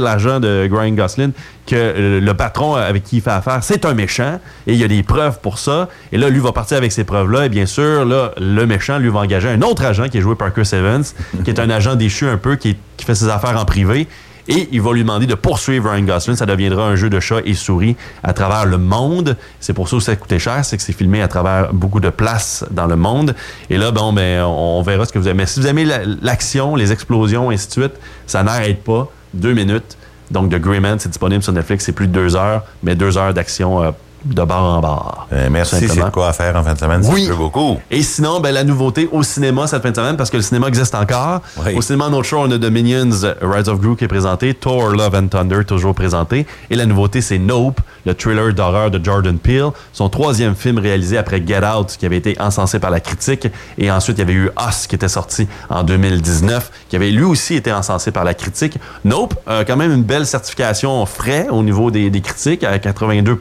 l'argent 0.00 0.40
de 0.40 0.68
Ryan 0.70 0.92
Gosling 0.92 1.32
que 1.66 2.20
le 2.20 2.34
patron 2.34 2.74
avec 2.74 3.04
qui 3.04 3.16
il 3.16 3.22
fait 3.22 3.30
affaire, 3.30 3.60
c'est 3.62 3.84
un 3.84 3.94
méchant 3.94 4.40
et 4.66 4.72
il 4.72 4.78
y 4.78 4.84
a 4.84 4.88
des 4.88 5.02
preuves 5.02 5.38
pour 5.40 5.58
ça. 5.58 5.88
Et 6.10 6.18
là, 6.18 6.28
lui 6.28 6.40
va 6.40 6.52
partir 6.52 6.76
avec 6.76 6.92
ces 6.92 7.04
preuves-là. 7.04 7.46
Et 7.46 7.48
bien 7.48 7.66
sûr, 7.66 8.04
là, 8.04 8.32
le 8.38 8.66
méchant, 8.66 8.98
lui, 8.98 9.08
va 9.08 9.20
engager 9.20 9.48
un 9.48 9.62
autre 9.62 9.84
agent 9.84 10.08
qui 10.08 10.18
est 10.18 10.22
joué 10.22 10.34
par 10.34 10.52
Chris 10.52 10.68
Evans, 10.72 11.04
qui 11.44 11.50
est 11.50 11.60
un 11.60 11.70
agent 11.70 11.94
déchu 11.94 12.26
un 12.26 12.36
peu, 12.36 12.56
qui, 12.56 12.76
fait 13.04 13.14
ses 13.16 13.28
affaires 13.28 13.60
en 13.60 13.64
privé 13.64 14.06
et 14.48 14.68
il 14.72 14.80
va 14.80 14.92
lui 14.92 15.02
demander 15.02 15.26
de 15.26 15.34
poursuivre 15.34 15.90
Ryan 15.90 16.02
Gosling. 16.02 16.36
Ça 16.36 16.46
deviendra 16.46 16.84
un 16.84 16.96
jeu 16.96 17.10
de 17.10 17.20
chat 17.20 17.40
et 17.44 17.54
souris 17.54 17.96
à 18.22 18.32
travers 18.32 18.66
le 18.66 18.78
monde. 18.78 19.36
C'est 19.60 19.72
pour 19.72 19.88
ça 19.88 19.96
que 19.96 20.02
ça 20.02 20.16
coûtait 20.16 20.38
cher, 20.38 20.64
c'est 20.64 20.76
que 20.76 20.82
c'est 20.82 20.92
filmé 20.92 21.22
à 21.22 21.28
travers 21.28 21.72
beaucoup 21.72 22.00
de 22.00 22.10
places 22.10 22.64
dans 22.70 22.86
le 22.86 22.96
monde. 22.96 23.34
Et 23.70 23.78
là, 23.78 23.90
bon, 23.90 24.12
ben, 24.12 24.42
on 24.44 24.82
verra 24.82 25.04
ce 25.04 25.12
que 25.12 25.18
vous 25.18 25.28
aimez. 25.28 25.42
Mais 25.42 25.46
si 25.46 25.60
vous 25.60 25.66
aimez 25.66 25.84
l'action, 26.22 26.76
les 26.76 26.92
explosions, 26.92 27.50
et 27.50 27.54
ainsi 27.54 27.68
de 27.68 27.72
suite, 27.72 27.94
ça 28.26 28.42
n'arrête 28.42 28.82
pas 28.82 29.10
deux 29.34 29.54
minutes. 29.54 29.96
Donc, 30.30 30.50
The 30.50 30.56
Greyman, 30.58 30.98
c'est 30.98 31.08
disponible 31.08 31.42
sur 31.42 31.52
Netflix, 31.52 31.84
c'est 31.84 31.92
plus 31.92 32.06
de 32.06 32.12
deux 32.12 32.36
heures, 32.36 32.64
mais 32.82 32.94
deux 32.94 33.18
heures 33.18 33.34
d'action 33.34 33.82
euh, 33.82 33.90
de 34.24 34.42
bar 34.44 34.62
en 34.62 34.80
bar. 34.80 35.26
Euh, 35.32 35.48
merci, 35.50 35.88
c'est 35.88 36.10
quoi 36.10 36.32
faire 36.32 36.56
en 36.56 36.62
fin 36.62 36.74
de 36.74 36.78
semaine. 36.78 37.02
Oui. 37.04 37.28
beaucoup. 37.36 37.78
Et 37.90 38.02
sinon, 38.02 38.40
ben, 38.40 38.52
la 38.52 38.64
nouveauté 38.64 39.08
au 39.10 39.22
cinéma 39.22 39.66
cette 39.66 39.82
fin 39.82 39.90
de 39.90 39.96
semaine, 39.96 40.16
parce 40.16 40.30
que 40.30 40.36
le 40.36 40.42
cinéma 40.42 40.68
existe 40.68 40.94
encore. 40.94 41.40
Au 41.74 41.82
cinéma 41.82 42.08
notre 42.08 42.24
show, 42.24 42.38
on 42.38 42.50
a 42.50 42.58
The 42.58 42.70
Minions, 42.70 43.34
Rise 43.40 43.68
of 43.68 43.80
Gru 43.80 43.96
qui 43.96 44.04
est 44.04 44.08
présenté, 44.08 44.54
Thor, 44.54 44.90
Love 44.90 45.14
and 45.14 45.28
Thunder, 45.28 45.64
toujours 45.66 45.94
présenté. 45.94 46.46
Et 46.70 46.76
la 46.76 46.86
nouveauté, 46.86 47.20
c'est 47.20 47.38
Nope, 47.38 47.80
le 48.06 48.14
thriller 48.14 48.52
d'horreur 48.52 48.90
de 48.90 49.02
Jordan 49.02 49.38
Peele. 49.38 49.70
Son 49.92 50.08
troisième 50.08 50.54
film 50.54 50.78
réalisé 50.78 51.18
après 51.18 51.42
Get 51.44 51.64
Out, 51.64 51.96
qui 51.98 52.06
avait 52.06 52.16
été 52.16 52.36
encensé 52.40 52.78
par 52.78 52.90
la 52.90 53.00
critique. 53.00 53.48
Et 53.78 53.90
ensuite, 53.90 54.18
il 54.18 54.20
y 54.20 54.24
avait 54.24 54.32
eu 54.32 54.50
Us, 54.68 54.86
qui 54.86 54.94
était 54.94 55.08
sorti 55.08 55.48
en 55.68 55.82
2019, 55.82 56.70
qui 56.88 56.96
avait 56.96 57.10
lui 57.10 57.24
aussi 57.24 57.54
été 57.54 57.72
encensé 57.72 58.10
par 58.10 58.24
la 58.24 58.34
critique. 58.34 58.78
Nope, 59.04 59.34
euh, 59.48 59.64
quand 59.66 59.76
même 59.76 59.92
une 59.92 60.04
belle 60.04 60.26
certification 60.26 61.04
frais 61.06 61.48
au 61.50 61.62
niveau 61.62 61.90
des, 61.90 62.10
des 62.10 62.20
critiques, 62.20 62.64
à 62.64 62.78
82 62.78 63.36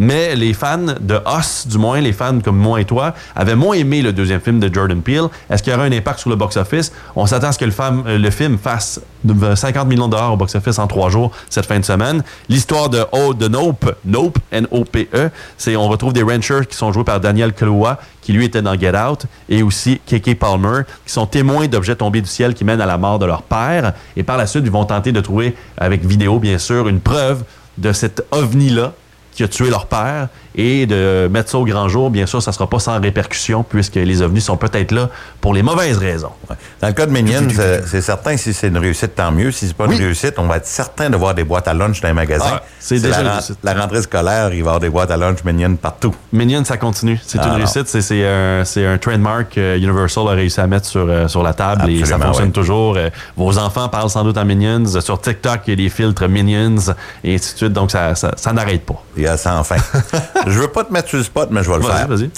Mais 0.00 0.34
les 0.34 0.54
fans 0.54 0.78
de 0.98 1.20
Us, 1.38 1.66
du 1.68 1.76
moins, 1.76 2.00
les 2.00 2.14
fans 2.14 2.40
comme 2.42 2.56
moi 2.56 2.80
et 2.80 2.86
toi, 2.86 3.14
avaient 3.36 3.54
moins 3.54 3.74
aimé 3.76 4.00
le 4.00 4.14
deuxième 4.14 4.40
film 4.40 4.58
de 4.58 4.72
Jordan 4.72 5.02
Peele. 5.02 5.28
Est-ce 5.50 5.62
qu'il 5.62 5.72
y 5.72 5.76
aura 5.76 5.84
un 5.84 5.92
impact 5.92 6.20
sur 6.20 6.30
le 6.30 6.36
box-office? 6.36 6.90
On 7.14 7.26
s'attend 7.26 7.48
à 7.48 7.52
ce 7.52 7.58
que 7.58 7.66
le, 7.66 7.72
euh, 8.06 8.30
film 8.30 8.56
fasse 8.56 8.98
de- 9.24 9.54
50 9.54 9.86
millions 9.86 10.06
de 10.06 10.12
dollars 10.12 10.32
au 10.32 10.36
box-office 10.38 10.78
en 10.78 10.86
trois 10.86 11.10
jours 11.10 11.32
cette 11.50 11.66
fin 11.66 11.78
de 11.78 11.84
semaine. 11.84 12.24
L'histoire 12.48 12.88
de, 12.88 13.04
oh, 13.12 13.34
de 13.34 13.46
Nope, 13.46 13.94
Nope, 14.06 14.38
N-O-P-E, 14.50 15.28
c'est 15.58 15.76
on 15.76 15.86
retrouve 15.88 16.14
des 16.14 16.22
ranchers 16.22 16.64
qui 16.68 16.76
sont 16.78 16.92
joués 16.92 17.04
par 17.04 17.20
Daniel 17.20 17.52
Kaluuya, 17.52 18.00
qui 18.22 18.32
lui 18.32 18.46
était 18.46 18.62
dans 18.62 18.78
Get 18.78 18.96
Out, 18.96 19.26
et 19.50 19.62
aussi 19.62 20.00
Keke 20.06 20.38
Palmer, 20.38 20.84
qui 21.04 21.12
sont 21.12 21.26
témoins 21.26 21.66
d'objets 21.68 21.96
tombés 21.96 22.22
du 22.22 22.28
ciel 22.28 22.54
qui 22.54 22.64
mènent 22.64 22.80
à 22.80 22.86
la 22.86 22.96
mort 22.96 23.18
de 23.18 23.26
leur 23.26 23.42
père. 23.42 23.92
Et 24.16 24.22
par 24.22 24.38
la 24.38 24.46
suite, 24.46 24.62
ils 24.64 24.70
vont 24.72 24.86
tenter 24.86 25.12
de 25.12 25.20
trouver, 25.20 25.54
avec 25.76 26.06
vidéo 26.06 26.38
bien 26.38 26.56
sûr, 26.56 26.88
une 26.88 27.00
preuve 27.00 27.44
de 27.76 27.92
cet 27.92 28.24
ovni-là 28.30 28.94
qui 29.40 29.44
a 29.44 29.48
tué 29.48 29.70
leur 29.70 29.86
père 29.86 30.28
et 30.54 30.86
de 30.86 31.28
mettre 31.30 31.50
ça 31.50 31.58
au 31.58 31.64
grand 31.64 31.88
jour. 31.88 32.10
Bien 32.10 32.26
sûr, 32.26 32.42
ça 32.42 32.52
sera 32.52 32.68
pas 32.68 32.78
sans 32.78 33.00
répercussion 33.00 33.62
puisque 33.62 33.94
les 33.96 34.22
ovnis 34.22 34.40
sont 34.40 34.56
peut-être 34.56 34.92
là 34.92 35.08
pour 35.40 35.54
les 35.54 35.62
mauvaises 35.62 35.98
raisons. 35.98 36.32
Dans 36.80 36.88
le 36.88 36.92
cas 36.94 37.06
de 37.06 37.12
Minions, 37.12 37.46
euh, 37.58 37.80
c'est 37.86 38.00
certain, 38.00 38.36
si 38.36 38.52
c'est 38.52 38.68
une 38.68 38.78
réussite, 38.78 39.14
tant 39.14 39.30
mieux. 39.32 39.50
Si 39.52 39.68
c'est 39.68 39.76
pas 39.76 39.86
Oui. 39.86 39.96
une 39.96 40.02
réussite, 40.02 40.34
on 40.38 40.46
va 40.46 40.56
être 40.56 40.66
certain 40.66 41.08
de 41.10 41.16
voir 41.16 41.34
des 41.34 41.44
boîtes 41.44 41.68
à 41.68 41.74
lunch 41.74 42.00
dans 42.00 42.08
les 42.08 42.14
magasins. 42.14 42.44
Ah, 42.54 42.62
c'est 42.78 42.98
déjà 43.00 43.16
la, 43.16 43.20
une 43.20 43.26
ren- 43.28 43.32
réussite. 43.34 43.58
la 43.62 43.74
rentrée 43.74 44.02
scolaire, 44.02 44.46
il 44.48 44.50
va 44.50 44.56
y 44.56 44.60
avoir 44.60 44.80
des 44.80 44.88
boîtes 44.90 45.10
à 45.10 45.16
lunch 45.16 45.44
Minions 45.44 45.76
partout. 45.76 46.14
Minion, 46.32 46.64
ça 46.64 46.76
continue. 46.76 47.18
C'est 47.24 47.38
Ah, 47.40 47.44
une 47.44 47.50
non. 47.50 47.56
réussite. 47.56 47.86
C'est- 47.86 48.26
un, 48.26 48.64
c'est 48.64 48.86
un 48.86 48.98
trademark 48.98 49.54
que 49.54 49.76
Universal 49.78 50.26
a 50.28 50.32
réussi 50.32 50.60
à 50.60 50.66
mettre 50.66 50.86
sur, 50.86 51.06
euh, 51.08 51.28
sur 51.28 51.42
la 51.42 51.54
table 51.54 51.88
et 51.90 52.04
ça 52.04 52.18
fonctionne 52.18 52.46
ouais. 52.46 52.52
toujours. 52.52 52.96
Euh, 52.96 53.08
vos 53.36 53.56
enfants 53.58 53.88
parlent 53.88 54.10
sans 54.10 54.24
doute 54.24 54.36
en 54.38 54.44
Minions. 54.44 55.00
Sur 55.00 55.20
TikTok, 55.20 55.60
il 55.66 55.70
y 55.70 55.72
a 55.72 55.76
des 55.76 55.88
filtres 55.88 56.28
Minions 56.28 56.76
et 57.24 57.34
ainsi 57.34 57.52
de 57.54 57.58
suite. 57.58 57.72
Donc, 57.72 57.90
ça, 57.90 58.14
ça, 58.14 58.32
ça 58.36 58.52
n'arrête 58.52 58.84
pas. 58.84 59.02
Il 59.16 59.22
y 59.22 59.26
a 59.26 59.36
sans 59.36 59.62
fin. 59.64 59.76
Je 60.46 60.58
veux 60.58 60.68
pas 60.68 60.84
te 60.84 60.92
mettre 60.92 61.08
sur 61.08 61.18
le 61.18 61.24
spot, 61.24 61.48
mais 61.50 61.62
je 61.62 61.70
vais 61.70 61.76
le 61.76 61.82
faire. 61.82 62.08
vas-y. 62.08 62.30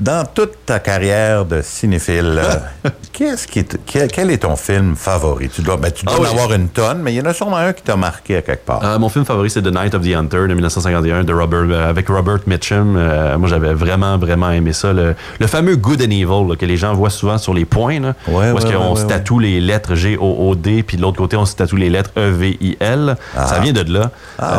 Dans 0.00 0.26
toute 0.26 0.66
ta 0.66 0.80
carrière 0.80 1.44
de 1.44 1.62
cinéphile, 1.62 2.40
euh, 2.42 2.90
qu'est-ce 3.12 3.46
qui 3.46 3.60
est- 3.60 3.78
quel, 3.86 4.08
quel 4.08 4.30
est 4.32 4.38
ton 4.38 4.56
film 4.56 4.96
favori? 4.96 5.48
Tu 5.48 5.62
dois, 5.62 5.76
ben, 5.76 5.92
tu 5.92 6.04
dois 6.04 6.14
Ah 6.16 6.20
en 6.20 6.22
oui. 6.24 6.28
avoir 6.30 6.52
une 6.52 6.68
tonne, 6.68 6.98
mais 7.00 7.12
il 7.14 7.16
y 7.18 7.20
en 7.20 7.26
a 7.26 7.32
sûrement 7.32 7.58
un 7.58 7.72
qui 7.72 7.82
t'a 7.82 7.94
marqué 7.94 8.38
à 8.38 8.42
quelque 8.42 8.66
part. 8.66 8.84
Euh, 8.84 8.98
mon 8.98 9.08
film 9.08 9.24
favori, 9.24 9.50
c'est 9.50 9.62
The 9.62 9.72
Night 9.72 9.94
of 9.94 10.02
the 10.02 10.14
Hunter 10.16 10.48
de 10.48 10.54
1951 10.54 11.22
de 11.22 11.32
Robert, 11.32 11.66
euh, 11.70 11.88
avec 11.88 12.08
Robert 12.08 12.40
Mitchum. 12.48 12.94
Moi, 13.38 13.48
j'avais 13.48 13.72
vraiment, 13.72 14.18
vraiment 14.18 14.50
aimé 14.50 14.72
ça. 14.72 14.92
Le, 14.92 15.14
le 15.38 15.46
fameux 15.46 15.76
Good 15.76 16.02
and 16.02 16.10
Evil 16.10 16.48
là, 16.50 16.56
que 16.58 16.66
les 16.66 16.76
gens 16.76 16.92
voient 16.94 17.10
souvent 17.10 17.38
sur 17.38 17.54
les 17.54 17.64
points. 17.64 18.00
Là, 18.00 18.14
Ouais, 18.26 18.50
où 18.50 18.58
est-ce 18.58 18.66
ouais, 18.66 18.74
qu'on 18.74 18.94
ouais, 18.94 19.00
se 19.00 19.06
tatoue 19.06 19.38
les 19.38 19.60
lettres 19.60 19.94
G-O-O-D, 19.94 20.82
puis 20.82 20.96
de 20.96 21.02
l'autre 21.02 21.18
côté, 21.18 21.36
on 21.36 21.46
se 21.46 21.54
tatoue 21.54 21.76
les 21.76 21.88
lettres 21.90 22.10
E 22.16 22.30
E-V-I-L. 22.30 23.16
Ça 23.36 23.60
vient 23.60 23.72
de 23.72 23.92
là. 23.92 24.10
Ah, 24.40 24.58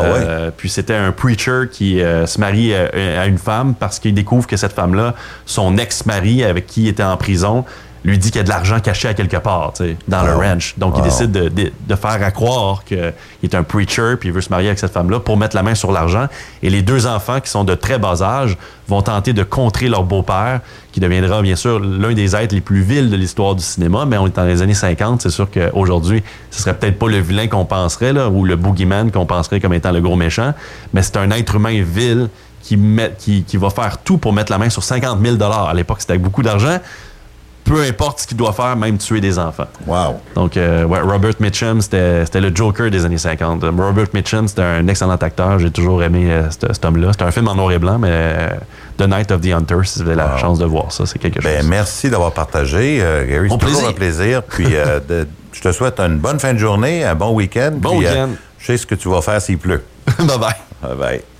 Puis 0.55 0.69
c'était 0.69 0.95
un 0.95 1.11
preacher 1.11 1.63
qui 1.69 1.99
se 1.99 2.39
marie 2.39 2.73
à 2.73 3.25
une 3.25 3.37
femme 3.37 3.73
parce 3.77 3.99
qu'il 3.99 4.13
découvre 4.13 4.47
que 4.47 4.55
cette 4.55 4.71
femme-là, 4.73 5.13
son 5.46 5.77
ex-mari 5.77 6.44
avec 6.44 6.67
qui 6.67 6.84
il 6.84 6.88
était 6.89 7.03
en 7.03 7.17
prison, 7.17 7.65
lui 8.03 8.20
dit 8.20 8.29
qu'il 8.29 8.38
y 8.38 8.41
a 8.41 8.44
de 8.44 8.50
l'argent 8.50 8.79
caché 8.79 9.08
à 9.08 9.15
quelque 9.15 9.38
part, 9.38 9.74
dans 10.08 10.22
le 10.22 10.34
Wow. 10.36 10.39
ranch. 10.41 10.75
Donc, 10.77 10.94
il 10.96 11.00
Wow. 11.00 11.05
décide 11.05 11.32
de, 11.32 11.50
de- 11.50 11.72
de 11.88 11.96
faire 11.96 12.22
à 12.24 12.29
croire 12.29 12.84
qu'il 12.84 13.00
est 13.41 13.55
un 13.55 13.63
preacher 13.63 14.13
puis 14.20 14.29
il 14.29 14.32
veut 14.32 14.41
se 14.41 14.50
marier 14.50 14.67
avec 14.67 14.77
cette 14.77 14.91
femme-là 14.94 15.20
pour 15.20 15.38
mettre 15.38 15.55
la 15.55 15.63
main 15.63 15.74
sur 15.74 15.91
l'argent. 15.91 16.27
Et 16.62 16.70
les 16.70 16.84
deux 16.84 17.08
enfants, 17.08 17.39
qui 17.39 17.50
sont 17.50 17.63
de 17.63 17.74
très 17.74 17.98
bas 17.98 18.22
âge, 18.22 18.58
vont 18.88 19.01
tenter 19.01 19.34
de 19.34 19.41
contrer 19.41 19.89
leur 19.89 20.03
beau-père, 20.03 20.60
qui 20.91 21.00
deviendra 21.00 21.41
bien 21.41 21.55
sûr 21.55 21.79
l'un 21.79 22.13
des 22.13 22.36
êtres 22.36 22.53
les 22.53 22.62
plus 22.62 22.82
vils 22.82 23.10
de 23.10 23.15
l'histoire 23.15 23.55
du 23.55 23.63
cinéma. 23.63 24.05
Mais 24.05 24.20
on 24.20 24.27
est 24.27 24.36
dans 24.36 24.44
les 24.46 24.62
années 24.62 24.75
50. 24.75 25.24
C'est 25.24 25.32
sûr 25.32 25.48
qu'aujourd'hui, 25.50 26.22
ce 26.51 26.62
serait 26.62 26.75
peut-être 26.75 27.00
pas 27.00 27.08
le 27.10 27.17
vilain 27.17 27.48
qu'on 27.48 27.65
penserait, 27.65 28.13
là, 28.13 28.29
ou 28.29 28.46
le 28.46 28.55
boogeyman 28.55 29.10
qu'on 29.12 29.25
penserait 29.25 29.60
comme 29.60 29.74
étant 29.74 29.91
le 29.91 30.01
gros 30.01 30.15
méchant. 30.15 30.53
Mais 30.94 31.01
c'est 31.01 31.17
un 31.17 31.32
être 31.32 31.55
humain 31.55 31.82
vil 31.84 32.29
qui, 32.65 32.77
met, 32.77 33.13
qui, 33.17 33.43
qui 33.43 33.57
va 33.57 33.69
faire 33.69 34.00
tout 34.00 34.17
pour 34.17 34.34
mettre 34.34 34.51
la 34.51 34.57
main 34.57 34.69
sur 34.69 34.84
50 34.84 35.19
000 35.24 35.41
À 35.41 35.74
l'époque, 35.74 35.98
c'était 36.01 36.17
beaucoup 36.17 36.41
d'argent. 36.41 36.79
Peu 37.63 37.81
importe 37.81 38.19
ce 38.19 38.27
qu'il 38.27 38.38
doit 38.38 38.53
faire, 38.53 38.75
même 38.75 38.98
tuer 39.00 39.22
des 39.22 39.39
enfants. 39.39 39.65
Wow. 39.88 40.19
Donc, 40.36 40.55
euh, 40.55 40.84
ouais, 40.84 41.00
Robert 41.00 41.34
Mitchum, 41.39 41.81
c'était 41.81 42.25
le 42.36 42.55
Joker 42.55 42.91
des 42.91 43.05
années 43.05 43.17
50. 43.17 43.63
Euh, 43.63 43.72
Robert 43.75 44.05
Mitchum, 44.13 44.48
c'était 44.48 44.62
un 44.62 44.88
excellent 44.88 45.15
acteur. 45.15 45.57
J'ai 45.57 45.72
toujours 45.72 46.03
aimé 46.03 46.27
euh, 46.29 46.48
cet 46.51 46.86
homme-là. 46.86 47.12
C'était 47.13 47.24
un 47.24 47.31
film 47.31 47.48
en 47.48 47.55
noir 47.55 47.72
et 47.72 47.79
blanc, 47.79 47.98
mais 47.98 48.10
euh, 48.12 48.50
The 48.98 49.07
Night 49.07 49.31
of 49.31 49.41
the 49.41 49.48
Hunter, 49.48 49.77
si 49.83 50.00
vous 50.03 50.05
avez 50.07 50.16
la 50.16 50.33
Wow. 50.33 50.37
chance 50.37 50.59
de 50.59 50.66
voir 50.66 50.92
ça, 50.92 51.07
c'est 51.07 51.18
quelque 51.18 51.42
chose. 51.42 51.51
Ben, 51.51 51.66
merci 51.68 52.09
d'avoir 52.11 52.33
partagé, 52.33 53.00
euh, 53.01 53.25
Gary. 53.27 53.50
C'est 53.50 53.57
toujours 53.57 53.87
un 53.87 53.94
plaisir. 53.94 54.44
Puis, 54.44 54.66
de- 55.09 55.27
je 55.51 55.61
te 55.61 55.72
souhaite 55.72 56.00
une 56.00 56.18
bonne 56.20 56.39
fin 56.39 56.53
de 56.53 56.59
journée, 56.59 57.03
un 57.03 57.16
bon 57.16 57.31
week-end. 57.33 57.72
Bon 57.75 57.98
week-end. 57.98 58.29
je 58.59 58.66
sais 58.68 58.77
ce 58.77 58.85
que 58.85 58.94
tu 58.96 59.09
vas 59.09 59.22
faire 59.22 59.42
s'il 59.42 59.57
pleut. 59.57 59.83
bye 60.20 60.37
bye. 60.37 60.55
Bye 60.83 60.96
bye. 61.00 61.34